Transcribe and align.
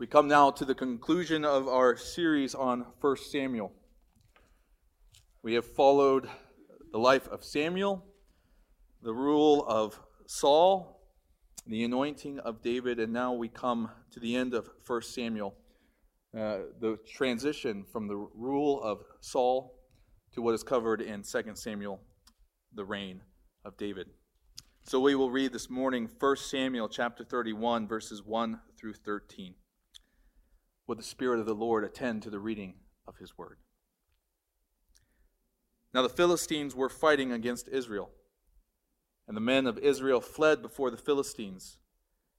We 0.00 0.06
come 0.06 0.28
now 0.28 0.50
to 0.52 0.64
the 0.64 0.74
conclusion 0.74 1.44
of 1.44 1.68
our 1.68 1.94
series 1.94 2.54
on 2.54 2.86
1 3.02 3.16
Samuel. 3.18 3.70
We 5.42 5.52
have 5.52 5.66
followed 5.66 6.26
the 6.90 6.98
life 6.98 7.28
of 7.28 7.44
Samuel, 7.44 8.02
the 9.02 9.12
rule 9.12 9.62
of 9.68 10.00
Saul, 10.26 11.02
the 11.66 11.84
anointing 11.84 12.38
of 12.38 12.62
David, 12.62 12.98
and 12.98 13.12
now 13.12 13.34
we 13.34 13.50
come 13.50 13.90
to 14.12 14.20
the 14.20 14.36
end 14.36 14.54
of 14.54 14.70
1 14.86 15.02
Samuel, 15.02 15.54
uh, 16.34 16.60
the 16.80 16.98
transition 17.06 17.84
from 17.84 18.08
the 18.08 18.16
rule 18.16 18.82
of 18.82 19.02
Saul 19.20 19.74
to 20.32 20.40
what 20.40 20.54
is 20.54 20.62
covered 20.62 21.02
in 21.02 21.22
2 21.24 21.42
Samuel, 21.52 22.00
the 22.72 22.86
reign 22.86 23.20
of 23.66 23.76
David. 23.76 24.06
So 24.82 24.98
we 24.98 25.14
will 25.14 25.30
read 25.30 25.52
this 25.52 25.68
morning 25.68 26.08
1 26.18 26.36
Samuel 26.36 26.88
chapter 26.88 27.22
31, 27.22 27.86
verses 27.86 28.22
1 28.24 28.60
through 28.78 28.94
13. 28.94 29.56
Would 30.90 30.98
the 30.98 31.04
Spirit 31.04 31.38
of 31.38 31.46
the 31.46 31.54
Lord 31.54 31.84
attend 31.84 32.24
to 32.24 32.30
the 32.30 32.40
reading 32.40 32.74
of 33.06 33.18
his 33.18 33.38
word? 33.38 33.58
Now 35.94 36.02
the 36.02 36.08
Philistines 36.08 36.74
were 36.74 36.88
fighting 36.88 37.30
against 37.30 37.68
Israel. 37.68 38.10
And 39.28 39.36
the 39.36 39.40
men 39.40 39.68
of 39.68 39.78
Israel 39.78 40.20
fled 40.20 40.62
before 40.62 40.90
the 40.90 40.96
Philistines 40.96 41.78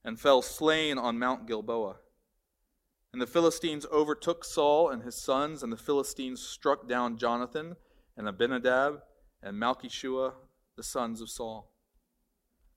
and 0.04 0.20
fell 0.20 0.42
slain 0.42 0.98
on 0.98 1.18
Mount 1.18 1.46
Gilboa. 1.46 1.96
And 3.10 3.22
the 3.22 3.26
Philistines 3.26 3.86
overtook 3.90 4.44
Saul 4.44 4.90
and 4.90 5.02
his 5.02 5.24
sons, 5.24 5.62
and 5.62 5.72
the 5.72 5.78
Philistines 5.78 6.42
struck 6.42 6.86
down 6.86 7.16
Jonathan 7.16 7.76
and 8.18 8.28
Abinadab 8.28 9.00
and 9.42 9.58
Malchishua, 9.58 10.34
the 10.76 10.82
sons 10.82 11.22
of 11.22 11.30
Saul. 11.30 11.72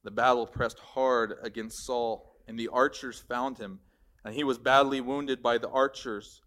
The 0.06 0.12
battle 0.12 0.48
pressed 0.48 0.80
hard 0.80 1.36
against 1.44 1.86
Saul, 1.86 2.38
and 2.48 2.58
the 2.58 2.70
archers 2.70 3.20
found 3.20 3.58
him 3.58 3.82
and 4.26 4.34
he 4.34 4.44
was 4.44 4.58
badly 4.58 5.00
wounded 5.00 5.44
by 5.44 5.60
the 5.60 5.70
archers. 5.70 6.42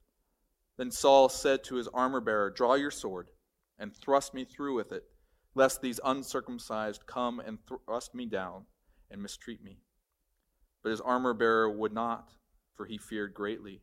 Then 0.76 0.90
Saul 0.90 1.28
said 1.28 1.62
to 1.64 1.76
his 1.76 1.86
armor 1.88 2.20
bearer, 2.20 2.50
Draw 2.50 2.74
your 2.74 2.90
sword 2.90 3.28
and 3.78 3.96
thrust 3.96 4.34
me 4.34 4.44
through 4.44 4.74
with 4.74 4.90
it, 4.90 5.04
lest 5.54 5.80
these 5.80 6.00
uncircumcised 6.04 7.06
come 7.06 7.38
and 7.38 7.58
thrust 7.86 8.16
me 8.16 8.26
down 8.26 8.64
and 9.08 9.22
mistreat 9.22 9.62
me. 9.62 9.78
But 10.82 10.90
his 10.90 11.00
armor 11.00 11.32
bearer 11.32 11.70
would 11.70 11.92
not, 11.92 12.32
for 12.74 12.86
he 12.86 12.98
feared 12.98 13.32
greatly. 13.32 13.82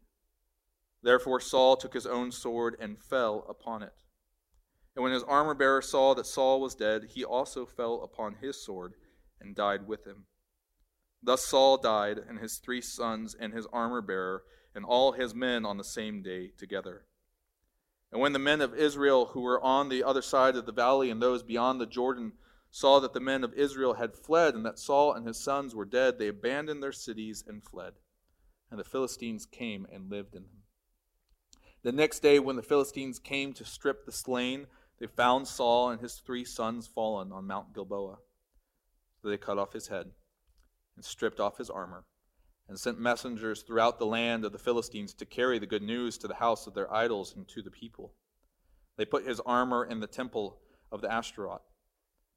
Therefore 1.01 1.39
Saul 1.39 1.77
took 1.77 1.93
his 1.93 2.05
own 2.05 2.33
sword 2.33 2.75
and 2.79 3.01
fell 3.01 3.45
upon 3.49 3.81
it. 3.81 4.03
And 4.95 5.03
when 5.03 5.13
his 5.13 5.23
armor 5.23 5.53
bearer 5.53 5.81
saw 5.81 6.13
that 6.15 6.25
Saul 6.25 6.59
was 6.59 6.75
dead, 6.75 7.11
he 7.13 7.23
also 7.23 7.65
fell 7.65 8.01
upon 8.03 8.35
his 8.41 8.61
sword 8.61 8.93
and 9.39 9.55
died 9.55 9.87
with 9.87 10.05
him. 10.05 10.25
Thus 11.25 11.43
Saul 11.43 11.77
died, 11.77 12.19
and 12.19 12.37
his 12.37 12.57
three 12.57 12.81
sons, 12.81 13.35
and 13.37 13.51
his 13.51 13.65
armor 13.73 14.01
bearer, 14.01 14.43
and 14.75 14.85
all 14.85 15.13
his 15.13 15.33
men 15.33 15.65
on 15.65 15.77
the 15.77 15.83
same 15.83 16.21
day 16.21 16.51
together. 16.55 17.05
And 18.11 18.21
when 18.21 18.33
the 18.33 18.39
men 18.39 18.61
of 18.61 18.75
Israel 18.75 19.27
who 19.33 19.41
were 19.41 19.59
on 19.59 19.89
the 19.89 20.03
other 20.03 20.21
side 20.21 20.55
of 20.55 20.67
the 20.67 20.71
valley 20.71 21.09
and 21.09 21.19
those 21.19 21.41
beyond 21.41 21.81
the 21.81 21.87
Jordan 21.87 22.33
saw 22.69 22.99
that 22.99 23.13
the 23.13 23.19
men 23.19 23.43
of 23.43 23.55
Israel 23.55 23.95
had 23.95 24.15
fled 24.15 24.53
and 24.53 24.63
that 24.67 24.77
Saul 24.77 25.13
and 25.13 25.25
his 25.25 25.43
sons 25.43 25.73
were 25.73 25.83
dead, 25.83 26.19
they 26.19 26.27
abandoned 26.27 26.83
their 26.83 26.91
cities 26.91 27.43
and 27.47 27.63
fled. 27.63 27.93
And 28.69 28.79
the 28.79 28.83
Philistines 28.83 29.47
came 29.47 29.87
and 29.91 30.11
lived 30.11 30.35
in 30.35 30.43
them. 30.43 30.61
The 31.81 31.91
next 31.91 32.19
day, 32.19 32.37
when 32.37 32.55
the 32.55 32.61
Philistines 32.61 33.17
came 33.17 33.51
to 33.53 33.65
strip 33.65 34.05
the 34.05 34.11
slain, 34.11 34.67
they 34.99 35.07
found 35.07 35.47
Saul 35.47 35.89
and 35.89 36.01
his 36.01 36.17
three 36.17 36.45
sons 36.45 36.85
fallen 36.85 37.31
on 37.31 37.47
Mount 37.47 37.73
Gilboa. 37.73 38.17
So 39.21 39.29
they 39.29 39.37
cut 39.37 39.57
off 39.57 39.73
his 39.73 39.87
head 39.87 40.11
and 40.95 41.03
stripped 41.03 41.39
off 41.39 41.57
his 41.57 41.69
armor, 41.69 42.05
and 42.67 42.79
sent 42.79 42.99
messengers 42.99 43.61
throughout 43.61 43.99
the 43.99 44.05
land 44.05 44.45
of 44.45 44.51
the 44.51 44.57
Philistines 44.57 45.13
to 45.13 45.25
carry 45.25 45.59
the 45.59 45.67
good 45.67 45.83
news 45.83 46.17
to 46.17 46.27
the 46.27 46.35
house 46.35 46.67
of 46.67 46.73
their 46.73 46.91
idols 46.93 47.35
and 47.35 47.47
to 47.49 47.61
the 47.61 47.71
people. 47.71 48.13
They 48.97 49.05
put 49.05 49.27
his 49.27 49.39
armor 49.41 49.85
in 49.85 49.99
the 49.99 50.07
temple 50.07 50.59
of 50.91 51.01
the 51.01 51.11
Ashtaroth, 51.11 51.69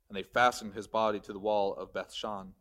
and 0.09 0.17
they 0.17 0.23
fastened 0.23 0.75
his 0.75 0.89
body 0.89 1.21
to 1.21 1.33
the 1.33 1.39
wall 1.39 1.75
of 1.75 1.93
Bethshan. 1.93 2.53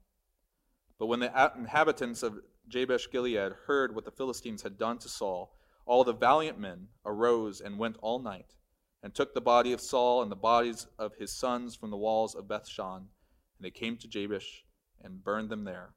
But 1.00 1.07
when 1.07 1.19
the 1.19 1.52
inhabitants 1.57 2.24
of 2.24 2.40
Jabesh 2.68 3.09
Gilead 3.12 3.53
heard 3.66 3.96
what 3.96 4.06
the 4.06 4.12
Philistines 4.12 4.63
had 4.63 4.78
done 4.78 4.97
to 5.00 5.09
Saul, 5.09 5.56
all 5.86 6.03
the 6.03 6.13
valiant 6.13 6.59
men 6.59 6.90
arose 7.06 7.62
and 7.62 7.80
went 7.80 7.97
all 8.02 8.19
night, 8.19 8.56
and 9.02 9.13
took 9.13 9.34
the 9.34 9.41
body 9.41 9.74
of 9.74 9.81
Saul 9.81 10.22
and 10.22 10.31
the 10.31 10.36
bodies 10.36 10.88
of 11.00 11.16
his 11.16 11.31
sons 11.31 11.75
from 11.75 11.91
the 11.91 11.97
walls 11.97 12.36
of 12.36 12.47
Bethshan, 12.47 12.97
and 12.97 13.62
they 13.62 13.72
came 13.72 13.97
to 13.97 14.07
Jabesh 14.07 14.66
and 15.03 15.24
burned 15.24 15.50
them 15.50 15.63
there. 15.63 15.94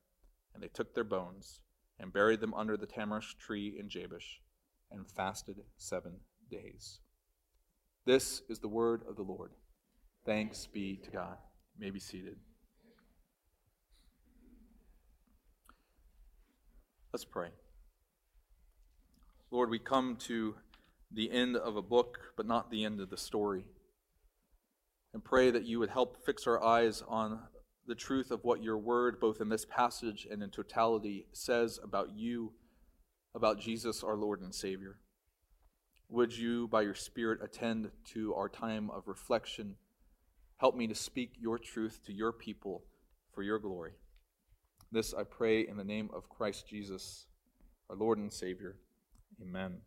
And 0.55 0.63
they 0.63 0.69
took 0.69 0.95
their 0.95 1.05
bones 1.05 1.61
and 1.99 2.13
buried 2.13 2.41
them 2.41 2.55
under 2.55 2.77
the 2.77 2.87
tamarisk 2.87 3.39
tree 3.39 3.77
in 3.79 3.89
Jabesh 3.89 4.41
and 4.91 5.09
fasted 5.09 5.57
seven 5.77 6.13
days. 6.51 6.99
This 8.07 8.43
is 8.49 8.59
the 8.59 8.69
word 8.69 9.03
of 9.09 9.17
the 9.17 9.23
Lord. 9.23 9.53
Thanks 10.25 10.67
be 10.67 10.97
to 11.05 11.11
God. 11.11 11.37
You 11.77 11.85
may 11.85 11.91
be 11.91 12.01
seated. 12.01 12.37
Let's 17.13 17.25
pray. 17.25 17.49
Lord, 19.51 19.71
we 19.71 19.79
come 19.79 20.17
to 20.21 20.55
the 21.13 21.31
end 21.31 21.57
of 21.57 21.77
a 21.77 21.83
book, 21.83 22.19
but 22.37 22.47
not 22.47 22.71
the 22.71 22.85
end 22.85 23.01
of 23.01 23.11
the 23.11 23.17
story. 23.17 23.65
And 25.13 25.25
pray 25.25 25.51
that 25.51 25.65
you 25.65 25.81
would 25.81 25.91
help 25.91 26.25
fix 26.25 26.47
our 26.47 26.63
eyes 26.63 27.03
on 27.09 27.41
the 27.87 27.95
truth 27.95 28.31
of 28.31 28.45
what 28.45 28.63
your 28.63 28.79
word, 28.79 29.21
both 29.21 29.41
in 29.41 29.49
this 29.49 29.65
passage 29.65 30.27
and 30.31 30.43
in 30.43 30.51
totality, 30.51 31.27
says 31.33 31.79
about 31.83 32.11
you, 32.15 32.53
about 33.35 33.61
Jesus, 33.61 34.03
our 34.03 34.17
Lord 34.17 34.41
and 34.41 34.55
Savior. 34.55 34.99
Would 36.09 36.37
you, 36.37 36.69
by 36.69 36.83
your 36.83 36.95
Spirit, 36.95 37.41
attend 37.43 37.91
to 38.13 38.35
our 38.35 38.49
time 38.49 38.91
of 38.91 39.07
reflection? 39.07 39.77
Help 40.59 40.77
me 40.77 40.87
to 40.87 40.95
speak 40.95 41.35
your 41.39 41.59
truth 41.59 42.01
to 42.07 42.13
your 42.13 42.33
people 42.33 42.85
for 43.33 43.43
your 43.43 43.59
glory. 43.59 43.93
This 44.93 45.15
I 45.15 45.23
pray 45.23 45.61
in 45.67 45.77
the 45.77 45.85
name 45.85 46.11
of 46.13 46.29
Christ 46.29 46.67
Jesus, 46.69 47.27
our 47.89 47.97
Lord 47.97 48.19
and 48.19 48.33
Savior. 48.33 48.77
Amen. 49.41 49.79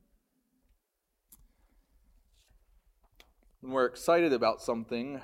When 3.60 3.74
we're 3.74 3.86
excited 3.86 4.34
about 4.34 4.62
something, 4.62 5.22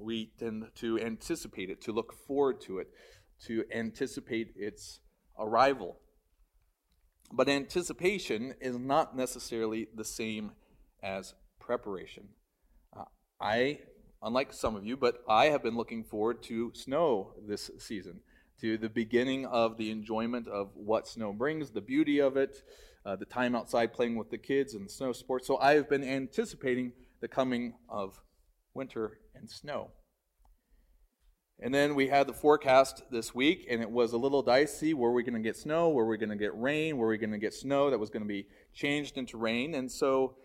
we 0.00 0.32
tend 0.38 0.66
to 0.76 0.98
anticipate 0.98 1.70
it, 1.70 1.80
to 1.82 1.92
look 1.92 2.12
forward 2.26 2.60
to 2.62 2.78
it, 2.78 2.88
to 3.46 3.64
anticipate 3.74 4.52
its 4.56 5.00
arrival. 5.38 5.96
But 7.32 7.48
anticipation 7.48 8.54
is 8.60 8.76
not 8.76 9.16
necessarily 9.16 9.88
the 9.94 10.04
same 10.04 10.52
as 11.02 11.34
preparation. 11.60 12.28
Uh, 12.96 13.04
I, 13.40 13.80
unlike 14.22 14.52
some 14.52 14.76
of 14.76 14.84
you, 14.84 14.96
but 14.96 15.22
I 15.28 15.46
have 15.46 15.62
been 15.62 15.76
looking 15.76 16.04
forward 16.04 16.42
to 16.44 16.72
snow 16.74 17.34
this 17.46 17.70
season, 17.78 18.20
to 18.60 18.76
the 18.76 18.90
beginning 18.90 19.46
of 19.46 19.78
the 19.78 19.90
enjoyment 19.90 20.48
of 20.48 20.70
what 20.74 21.06
snow 21.08 21.32
brings, 21.32 21.70
the 21.70 21.80
beauty 21.80 22.18
of 22.18 22.36
it, 22.36 22.62
uh, 23.06 23.16
the 23.16 23.24
time 23.24 23.54
outside 23.54 23.92
playing 23.92 24.16
with 24.16 24.30
the 24.30 24.38
kids 24.38 24.74
and 24.74 24.90
snow 24.90 25.12
sports. 25.12 25.46
So 25.46 25.56
I 25.58 25.74
have 25.74 25.88
been 25.88 26.04
anticipating 26.04 26.92
the 27.20 27.28
coming 27.28 27.74
of 27.88 28.20
winter 28.80 29.18
and 29.34 29.50
snow. 29.50 29.90
And 31.62 31.74
then 31.74 31.94
we 31.94 32.08
had 32.08 32.26
the 32.26 32.32
forecast 32.32 33.02
this 33.10 33.34
week, 33.34 33.66
and 33.68 33.82
it 33.82 33.90
was 33.90 34.14
a 34.14 34.16
little 34.16 34.40
dicey. 34.40 34.94
Were 34.94 35.12
we 35.12 35.22
going 35.22 35.34
to 35.34 35.46
get 35.46 35.54
snow? 35.54 35.90
Were 35.90 36.06
we 36.06 36.16
going 36.16 36.30
to 36.30 36.36
get 36.36 36.58
rain? 36.58 36.96
Were 36.96 37.08
we 37.08 37.18
going 37.18 37.32
to 37.32 37.38
get 37.38 37.52
snow 37.52 37.90
that 37.90 37.98
was 37.98 38.08
going 38.08 38.22
to 38.22 38.26
be 38.26 38.46
changed 38.72 39.18
into 39.18 39.36
rain? 39.36 39.74
And 39.74 39.92
so, 39.92 40.36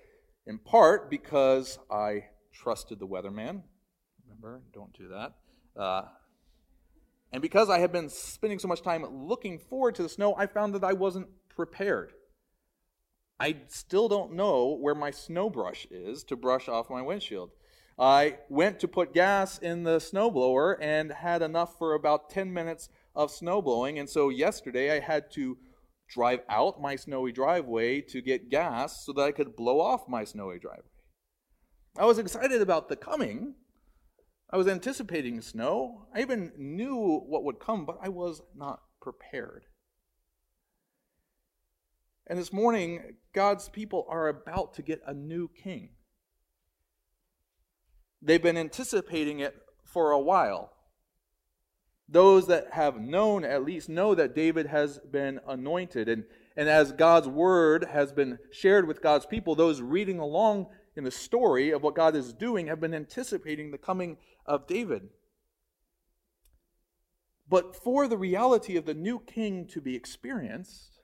in 0.45 0.59
part, 0.59 1.09
because 1.09 1.79
I 1.89 2.25
trusted 2.51 2.99
the 2.99 3.07
weatherman, 3.07 3.63
remember, 4.25 4.63
don't 4.73 4.91
do 4.91 5.07
that. 5.07 5.35
Uh, 5.81 6.01
and 7.31 7.41
because 7.41 7.69
I 7.69 7.79
had 7.79 7.93
been 7.93 8.09
spending 8.09 8.59
so 8.59 8.67
much 8.67 8.81
time 8.81 9.05
looking 9.09 9.59
forward 9.59 9.95
to 9.95 10.03
the 10.03 10.09
snow, 10.09 10.35
I 10.37 10.45
found 10.47 10.75
that 10.75 10.83
I 10.83 10.91
wasn't 10.91 11.27
prepared. 11.47 12.11
I 13.39 13.55
still 13.67 14.09
don't 14.09 14.33
know 14.33 14.75
where 14.75 14.95
my 14.95 15.11
snow 15.11 15.49
brush 15.49 15.87
is 15.89 16.25
to 16.25 16.35
brush 16.35 16.67
off 16.67 16.89
my 16.89 17.01
windshield. 17.01 17.51
I 17.97 18.39
went 18.49 18.79
to 18.81 18.87
put 18.87 19.13
gas 19.13 19.57
in 19.57 19.83
the 19.83 19.97
snowblower 19.97 20.75
and 20.81 21.11
had 21.11 21.41
enough 21.41 21.77
for 21.77 21.93
about 21.93 22.29
10 22.29 22.51
minutes 22.51 22.89
of 23.15 23.31
snowblowing. 23.31 23.99
And 23.99 24.09
so 24.09 24.29
yesterday 24.29 24.95
I 24.95 24.99
had 24.99 25.31
to 25.31 25.57
drive 26.09 26.41
out 26.49 26.81
my 26.81 26.95
snowy 26.95 27.31
driveway 27.31 28.01
to 28.01 28.21
get 28.21 28.49
gas 28.49 29.05
so 29.05 29.13
that 29.13 29.21
I 29.21 29.31
could 29.31 29.55
blow 29.55 29.79
off 29.79 30.09
my 30.09 30.25
snowy 30.25 30.59
driveway. 30.59 30.83
I 31.97 32.05
was 32.05 32.19
excited 32.19 32.61
about 32.61 32.89
the 32.89 32.97
coming. 32.97 33.55
I 34.51 34.57
was 34.57 34.67
anticipating 34.67 35.41
snow. 35.41 36.07
I 36.13 36.21
even 36.21 36.51
knew 36.57 37.23
what 37.25 37.45
would 37.45 37.59
come, 37.59 37.85
but 37.85 37.97
I 38.01 38.09
was 38.09 38.41
not 38.53 38.81
prepared. 39.01 39.65
And 42.27 42.37
this 42.37 42.51
morning, 42.51 43.15
God's 43.33 43.69
people 43.69 44.05
are 44.09 44.27
about 44.27 44.73
to 44.75 44.81
get 44.81 45.01
a 45.05 45.13
new 45.13 45.47
king. 45.47 45.94
They've 48.25 48.41
been 48.41 48.57
anticipating 48.57 49.39
it 49.39 49.55
for 49.83 50.09
a 50.09 50.19
while. 50.19 50.73
Those 52.09 52.47
that 52.47 52.73
have 52.73 52.99
known 52.99 53.45
at 53.45 53.63
least 53.63 53.87
know 53.87 54.15
that 54.15 54.33
David 54.33 54.65
has 54.65 54.99
been 54.99 55.39
anointed. 55.47 56.09
And, 56.09 56.23
and 56.57 56.67
as 56.67 56.91
God's 56.91 57.27
word 57.27 57.85
has 57.91 58.11
been 58.11 58.39
shared 58.51 58.87
with 58.87 59.03
God's 59.03 59.27
people, 59.27 59.53
those 59.53 59.79
reading 59.79 60.17
along 60.17 60.67
in 60.95 61.03
the 61.03 61.11
story 61.11 61.69
of 61.69 61.83
what 61.83 61.95
God 61.95 62.15
is 62.15 62.33
doing 62.33 62.65
have 62.65 62.79
been 62.79 62.95
anticipating 62.95 63.69
the 63.69 63.77
coming 63.77 64.17
of 64.45 64.65
David. 64.65 65.09
But 67.47 67.75
for 67.75 68.07
the 68.07 68.17
reality 68.17 68.75
of 68.75 68.85
the 68.85 68.95
new 68.95 69.19
king 69.19 69.67
to 69.67 69.81
be 69.81 69.95
experienced, 69.95 70.99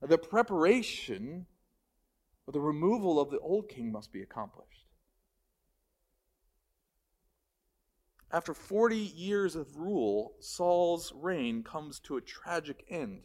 the 0.00 0.16
preparation 0.16 1.44
or 2.46 2.52
the 2.52 2.60
removal 2.60 3.20
of 3.20 3.30
the 3.30 3.38
old 3.40 3.68
king 3.68 3.92
must 3.92 4.12
be 4.12 4.22
accomplished. 4.22 4.79
After 8.32 8.54
40 8.54 8.96
years 8.96 9.56
of 9.56 9.76
rule, 9.76 10.34
Saul's 10.40 11.12
reign 11.14 11.64
comes 11.64 11.98
to 12.00 12.16
a 12.16 12.20
tragic 12.20 12.84
end. 12.88 13.24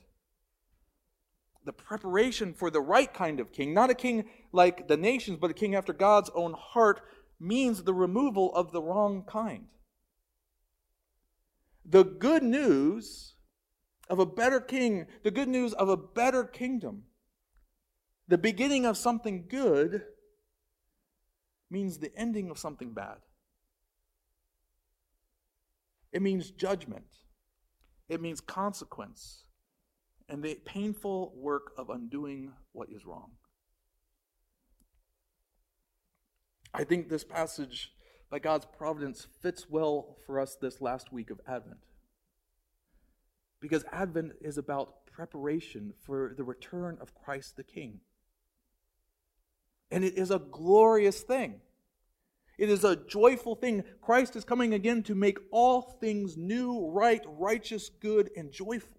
The 1.64 1.74
preparation 1.74 2.54
for 2.54 2.72
the 2.72 2.82
right 2.82 3.12
kind 3.14 3.40
of 3.40 3.52
king, 3.52 3.74
not 3.74 3.90
a 3.90 3.96
king 3.96 4.26
like 4.52 4.88
the 4.88 4.98
nations, 4.98 5.38
but 5.40 5.52
a 5.52 5.56
king 5.56 5.76
after 5.76 5.94
God's 5.94 6.32
own 6.34 6.54
heart, 6.54 7.02
means 7.40 7.84
the 7.84 7.94
removal 7.94 8.54
of 8.56 8.72
the 8.72 8.82
wrong 8.82 9.24
kind. 9.28 9.66
The 11.84 12.04
good 12.04 12.42
news 12.42 13.36
of 14.10 14.18
a 14.18 14.26
better 14.26 14.60
king, 14.60 15.06
the 15.24 15.32
good 15.32 15.48
news 15.48 15.74
of 15.74 15.90
a 15.90 15.98
better 15.98 16.44
kingdom, 16.44 17.04
the 18.28 18.38
beginning 18.40 18.86
of 18.86 18.98
something 18.98 19.46
good 19.48 20.04
means 21.70 22.00
the 22.00 22.16
ending 22.16 22.50
of 22.50 22.58
something 22.58 22.94
bad. 22.94 23.18
It 26.16 26.22
means 26.22 26.50
judgment. 26.50 27.04
It 28.08 28.22
means 28.22 28.40
consequence 28.40 29.44
and 30.30 30.42
the 30.42 30.56
painful 30.64 31.34
work 31.36 31.74
of 31.78 31.90
undoing 31.90 32.54
what 32.72 32.88
is 32.90 33.06
wrong. 33.06 33.32
I 36.74 36.86
think 36.86 37.10
this 37.10 37.26
passage 37.26 37.92
by 38.32 38.40
God's 38.40 38.66
providence 38.66 39.28
fits 39.42 39.70
well 39.70 40.16
for 40.26 40.40
us 40.40 40.56
this 40.56 40.80
last 40.80 41.12
week 41.12 41.32
of 41.32 41.42
Advent. 41.46 41.84
Because 43.60 43.84
Advent 43.92 44.34
is 44.40 44.58
about 44.58 45.08
preparation 45.08 45.92
for 46.06 46.34
the 46.38 46.46
return 46.46 46.98
of 47.02 47.14
Christ 47.14 47.58
the 47.58 47.64
King. 47.66 48.00
And 49.92 50.06
it 50.06 50.18
is 50.18 50.32
a 50.32 50.40
glorious 50.40 51.20
thing. 51.20 51.60
It 52.58 52.70
is 52.70 52.84
a 52.84 52.96
joyful 52.96 53.56
thing. 53.56 53.84
Christ 54.02 54.36
is 54.36 54.46
coming 54.46 54.74
again 54.74 55.04
to 55.04 55.16
make 55.16 55.38
all 55.52 55.82
things 55.82 56.38
new, 56.38 56.90
right, 56.90 57.22
righteous, 57.26 57.90
good, 57.90 58.30
and 58.36 58.52
joyful. 58.52 58.98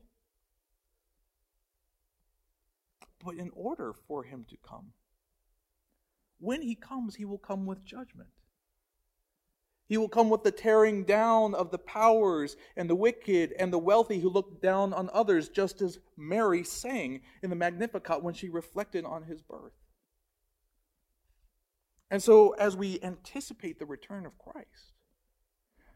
But 3.24 3.36
in 3.36 3.50
order 3.54 3.94
for 4.06 4.24
him 4.24 4.44
to 4.50 4.56
come, 4.56 4.92
when 6.38 6.62
he 6.62 6.74
comes, 6.74 7.16
he 7.16 7.24
will 7.24 7.38
come 7.38 7.66
with 7.66 7.84
judgment. 7.84 8.28
He 9.88 9.96
will 9.96 10.08
come 10.08 10.30
with 10.30 10.42
the 10.42 10.50
tearing 10.50 11.04
down 11.04 11.54
of 11.54 11.70
the 11.70 11.78
powers 11.78 12.56
and 12.76 12.90
the 12.90 12.94
wicked 12.94 13.54
and 13.58 13.72
the 13.72 13.78
wealthy 13.78 14.20
who 14.20 14.28
look 14.28 14.60
down 14.60 14.92
on 14.92 15.08
others, 15.12 15.48
just 15.48 15.80
as 15.80 16.00
Mary 16.16 16.64
sang 16.64 17.22
in 17.42 17.50
the 17.50 17.56
Magnificat 17.56 18.22
when 18.22 18.34
she 18.34 18.48
reflected 18.48 19.04
on 19.04 19.22
his 19.22 19.42
birth. 19.42 19.72
And 22.10 22.22
so, 22.22 22.50
as 22.52 22.76
we 22.76 23.00
anticipate 23.02 23.78
the 23.78 23.86
return 23.86 24.26
of 24.26 24.38
Christ, 24.38 24.92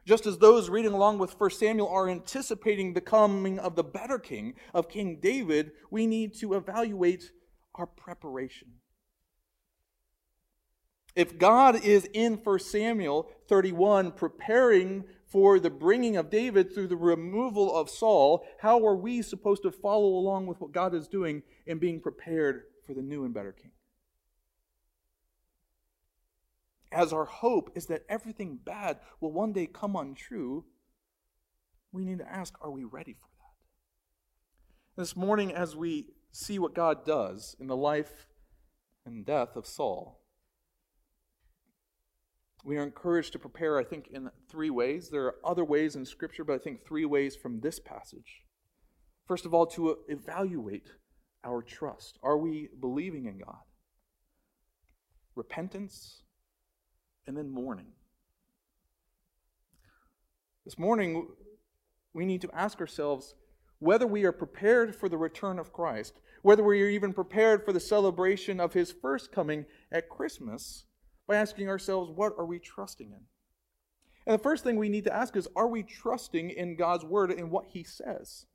just 0.07 0.27
as 0.27 0.39
those 0.39 0.69
reading 0.69 0.93
along 0.93 1.19
with 1.19 1.39
1 1.39 1.51
Samuel 1.51 1.89
are 1.89 2.09
anticipating 2.09 2.93
the 2.93 3.01
coming 3.01 3.59
of 3.59 3.77
the 3.77 3.85
better 3.85 4.19
king, 4.19 4.55
of 4.75 4.89
King 4.89 5.19
David, 5.21 5.73
we 5.91 6.07
need 6.07 6.35
to 6.41 6.55
evaluate 6.55 7.31
our 7.75 7.87
preparation. 7.87 8.69
If 11.15 11.39
God 11.39 11.85
is 11.85 12.09
in 12.13 12.35
1 12.35 12.59
Samuel 12.61 13.29
31 13.49 14.13
preparing 14.13 15.05
for 15.27 15.61
the 15.61 15.71
bringing 15.71 16.17
of 16.17 16.31
David 16.31 16.73
through 16.73 16.89
the 16.89 16.97
removal 16.97 17.75
of 17.77 17.91
Saul, 17.91 18.45
how 18.59 18.85
are 18.85 18.97
we 18.97 19.23
supposed 19.23 19.63
to 19.63 19.71
follow 19.71 20.15
along 20.15 20.47
with 20.47 20.61
what 20.61 20.73
God 20.73 20.95
is 20.95 21.09
doing 21.09 21.43
in 21.67 21.79
being 21.79 22.01
prepared 22.01 22.65
for 22.87 22.95
the 22.95 23.03
new 23.03 23.25
and 23.25 23.35
better 23.35 23.53
king? 23.53 23.71
As 26.93 27.13
our 27.13 27.25
hope 27.25 27.71
is 27.75 27.87
that 27.87 28.05
everything 28.09 28.59
bad 28.65 28.99
will 29.21 29.33
one 29.33 29.53
day 29.53 29.67
come 29.67 29.97
untrue, 29.97 30.65
we 31.93 32.05
need 32.05 32.19
to 32.19 32.31
ask 32.31 32.55
are 32.61 32.71
we 32.71 32.85
ready 32.85 33.13
for 33.13 33.29
that? 33.39 35.01
This 35.01 35.17
morning, 35.17 35.53
as 35.53 35.77
we 35.77 36.09
see 36.33 36.59
what 36.59 36.75
God 36.75 37.05
does 37.05 37.57
in 37.61 37.67
the 37.67 37.77
life 37.77 38.27
and 39.05 39.25
death 39.25 39.57
of 39.57 39.67
Saul, 39.67 40.21
we 42.65 42.77
are 42.77 42.83
encouraged 42.83 43.33
to 43.33 43.39
prepare, 43.39 43.79
I 43.79 43.85
think, 43.85 44.09
in 44.09 44.31
three 44.49 44.71
ways. 44.71 45.09
There 45.09 45.25
are 45.25 45.37
other 45.45 45.65
ways 45.65 45.97
in 45.97 46.05
Scripture, 46.05 46.45
but 46.45 46.55
I 46.55 46.59
think 46.59 46.85
three 46.85 47.07
ways 47.07 47.35
from 47.35 47.61
this 47.61 47.79
passage. 47.81 48.43
First 49.27 49.47
of 49.47 49.55
all, 49.55 49.67
to 49.69 49.99
evaluate 50.09 50.93
our 51.45 51.63
trust. 51.63 52.19
Are 52.23 52.37
we 52.37 52.69
believing 52.81 53.27
in 53.27 53.39
God? 53.39 53.61
Repentance, 55.35 56.23
and 57.27 57.37
then 57.37 57.51
mourning. 57.51 57.93
This 60.65 60.79
morning, 60.79 61.29
we 62.13 62.27
need 62.27 62.43
to 62.43 62.51
ask 62.55 62.81
ourselves 62.81 63.35
whether 63.79 64.07
we 64.07 64.25
are 64.25 64.33
prepared 64.33 64.95
for 64.95 65.09
the 65.09 65.17
return 65.17 65.59
of 65.59 65.73
Christ, 65.73 66.21
whether 66.43 66.63
we 66.63 66.83
are 66.83 66.89
even 66.89 67.13
prepared 67.13 67.65
for 67.65 67.73
the 67.73 67.81
celebration 67.81 68.61
of 68.61 68.73
his 68.73 68.93
first 68.93 69.33
coming 69.33 69.65
at 69.91 70.09
Christmas, 70.09 70.85
by 71.27 71.37
asking 71.37 71.69
ourselves, 71.69 72.11
what 72.11 72.35
are 72.39 72.45
we 72.45 72.59
trusting 72.59 73.11
in? 73.11 73.21
And 74.27 74.39
the 74.39 74.43
first 74.43 74.65
thing 74.65 74.77
we 74.77 74.89
need 74.89 75.05
to 75.05 75.15
ask 75.15 75.37
is, 75.37 75.49
are 75.57 75.69
we 75.69 75.83
trusting 75.83 76.51
in 76.51 76.77
God's 76.77 77.05
word 77.05 77.31
and 77.31 77.51
what 77.51 77.67
he 77.69 77.83
says? 77.83 78.47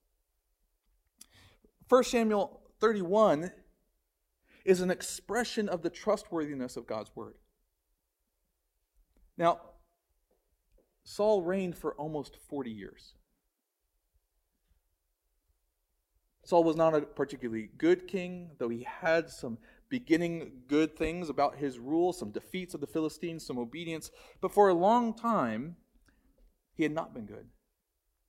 1 1.89 2.03
Samuel 2.03 2.61
31 2.79 3.51
is 4.63 4.81
an 4.81 4.91
expression 4.91 5.69
of 5.69 5.81
the 5.81 5.89
trustworthiness 5.89 6.77
of 6.77 6.87
God's 6.87 7.11
word. 7.15 7.35
Now, 9.37 9.59
Saul 11.03 11.43
reigned 11.43 11.77
for 11.77 11.93
almost 11.95 12.37
40 12.49 12.71
years. 12.71 13.13
Saul 16.43 16.63
was 16.63 16.75
not 16.75 16.93
a 16.93 17.01
particularly 17.01 17.69
good 17.77 18.07
king, 18.07 18.51
though 18.59 18.69
he 18.69 18.83
had 18.83 19.29
some 19.29 19.57
beginning 19.89 20.51
good 20.67 20.95
things 20.95 21.29
about 21.29 21.57
his 21.57 21.79
rule, 21.79 22.13
some 22.13 22.31
defeats 22.31 22.73
of 22.73 22.81
the 22.81 22.87
Philistines, 22.87 23.45
some 23.45 23.57
obedience. 23.57 24.11
But 24.41 24.53
for 24.53 24.69
a 24.69 24.73
long 24.73 25.13
time, 25.13 25.75
he 26.75 26.83
had 26.83 26.91
not 26.91 27.13
been 27.13 27.25
good. 27.25 27.47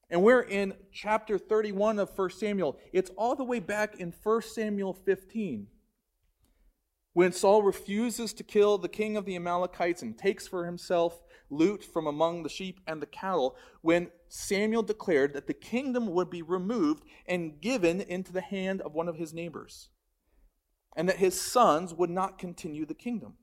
And 0.08 0.22
we're 0.22 0.42
in 0.42 0.74
chapter 0.92 1.36
31 1.36 1.98
of 1.98 2.16
1 2.16 2.30
Samuel. 2.30 2.78
It's 2.92 3.10
all 3.16 3.34
the 3.34 3.44
way 3.44 3.58
back 3.58 3.96
in 3.96 4.14
1 4.22 4.42
Samuel 4.42 4.94
15 4.94 5.66
when 7.16 7.32
Saul 7.32 7.62
refuses 7.62 8.34
to 8.34 8.44
kill 8.44 8.76
the 8.76 8.90
king 8.90 9.16
of 9.16 9.24
the 9.24 9.36
Amalekites 9.36 10.02
and 10.02 10.18
takes 10.18 10.46
for 10.46 10.66
himself 10.66 11.22
loot 11.48 11.82
from 11.82 12.06
among 12.06 12.42
the 12.42 12.50
sheep 12.50 12.78
and 12.86 13.00
the 13.00 13.06
cattle, 13.06 13.56
when 13.80 14.10
Samuel 14.28 14.82
declared 14.82 15.32
that 15.32 15.46
the 15.46 15.54
kingdom 15.54 16.08
would 16.08 16.28
be 16.28 16.42
removed 16.42 17.04
and 17.26 17.58
given 17.58 18.02
into 18.02 18.34
the 18.34 18.42
hand 18.42 18.82
of 18.82 18.92
one 18.92 19.08
of 19.08 19.16
his 19.16 19.32
neighbors, 19.32 19.88
and 20.94 21.08
that 21.08 21.16
his 21.16 21.40
sons 21.40 21.94
would 21.94 22.10
not 22.10 22.38
continue 22.38 22.84
the 22.84 22.92
kingdom. 22.92 23.38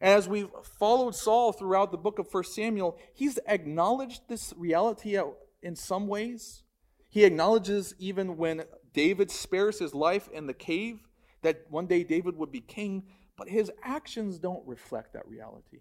As 0.00 0.28
we've 0.28 0.52
followed 0.78 1.16
Saul 1.16 1.50
throughout 1.50 1.90
the 1.90 1.98
book 1.98 2.20
of 2.20 2.28
1 2.32 2.44
Samuel, 2.44 3.00
he's 3.12 3.40
acknowledged 3.48 4.28
this 4.28 4.54
reality 4.56 5.18
in 5.60 5.74
some 5.74 6.06
ways. 6.06 6.62
He 7.08 7.24
acknowledges 7.24 7.96
even 7.98 8.36
when 8.36 8.62
David 8.94 9.32
spares 9.32 9.80
his 9.80 9.92
life 9.92 10.28
in 10.32 10.46
the 10.46 10.54
cave 10.54 11.00
that 11.42 11.66
one 11.70 11.86
day 11.86 12.04
David 12.04 12.36
would 12.36 12.52
be 12.52 12.60
king, 12.60 13.04
but 13.36 13.48
his 13.48 13.70
actions 13.82 14.38
don't 14.38 14.66
reflect 14.66 15.12
that 15.14 15.28
reality. 15.28 15.80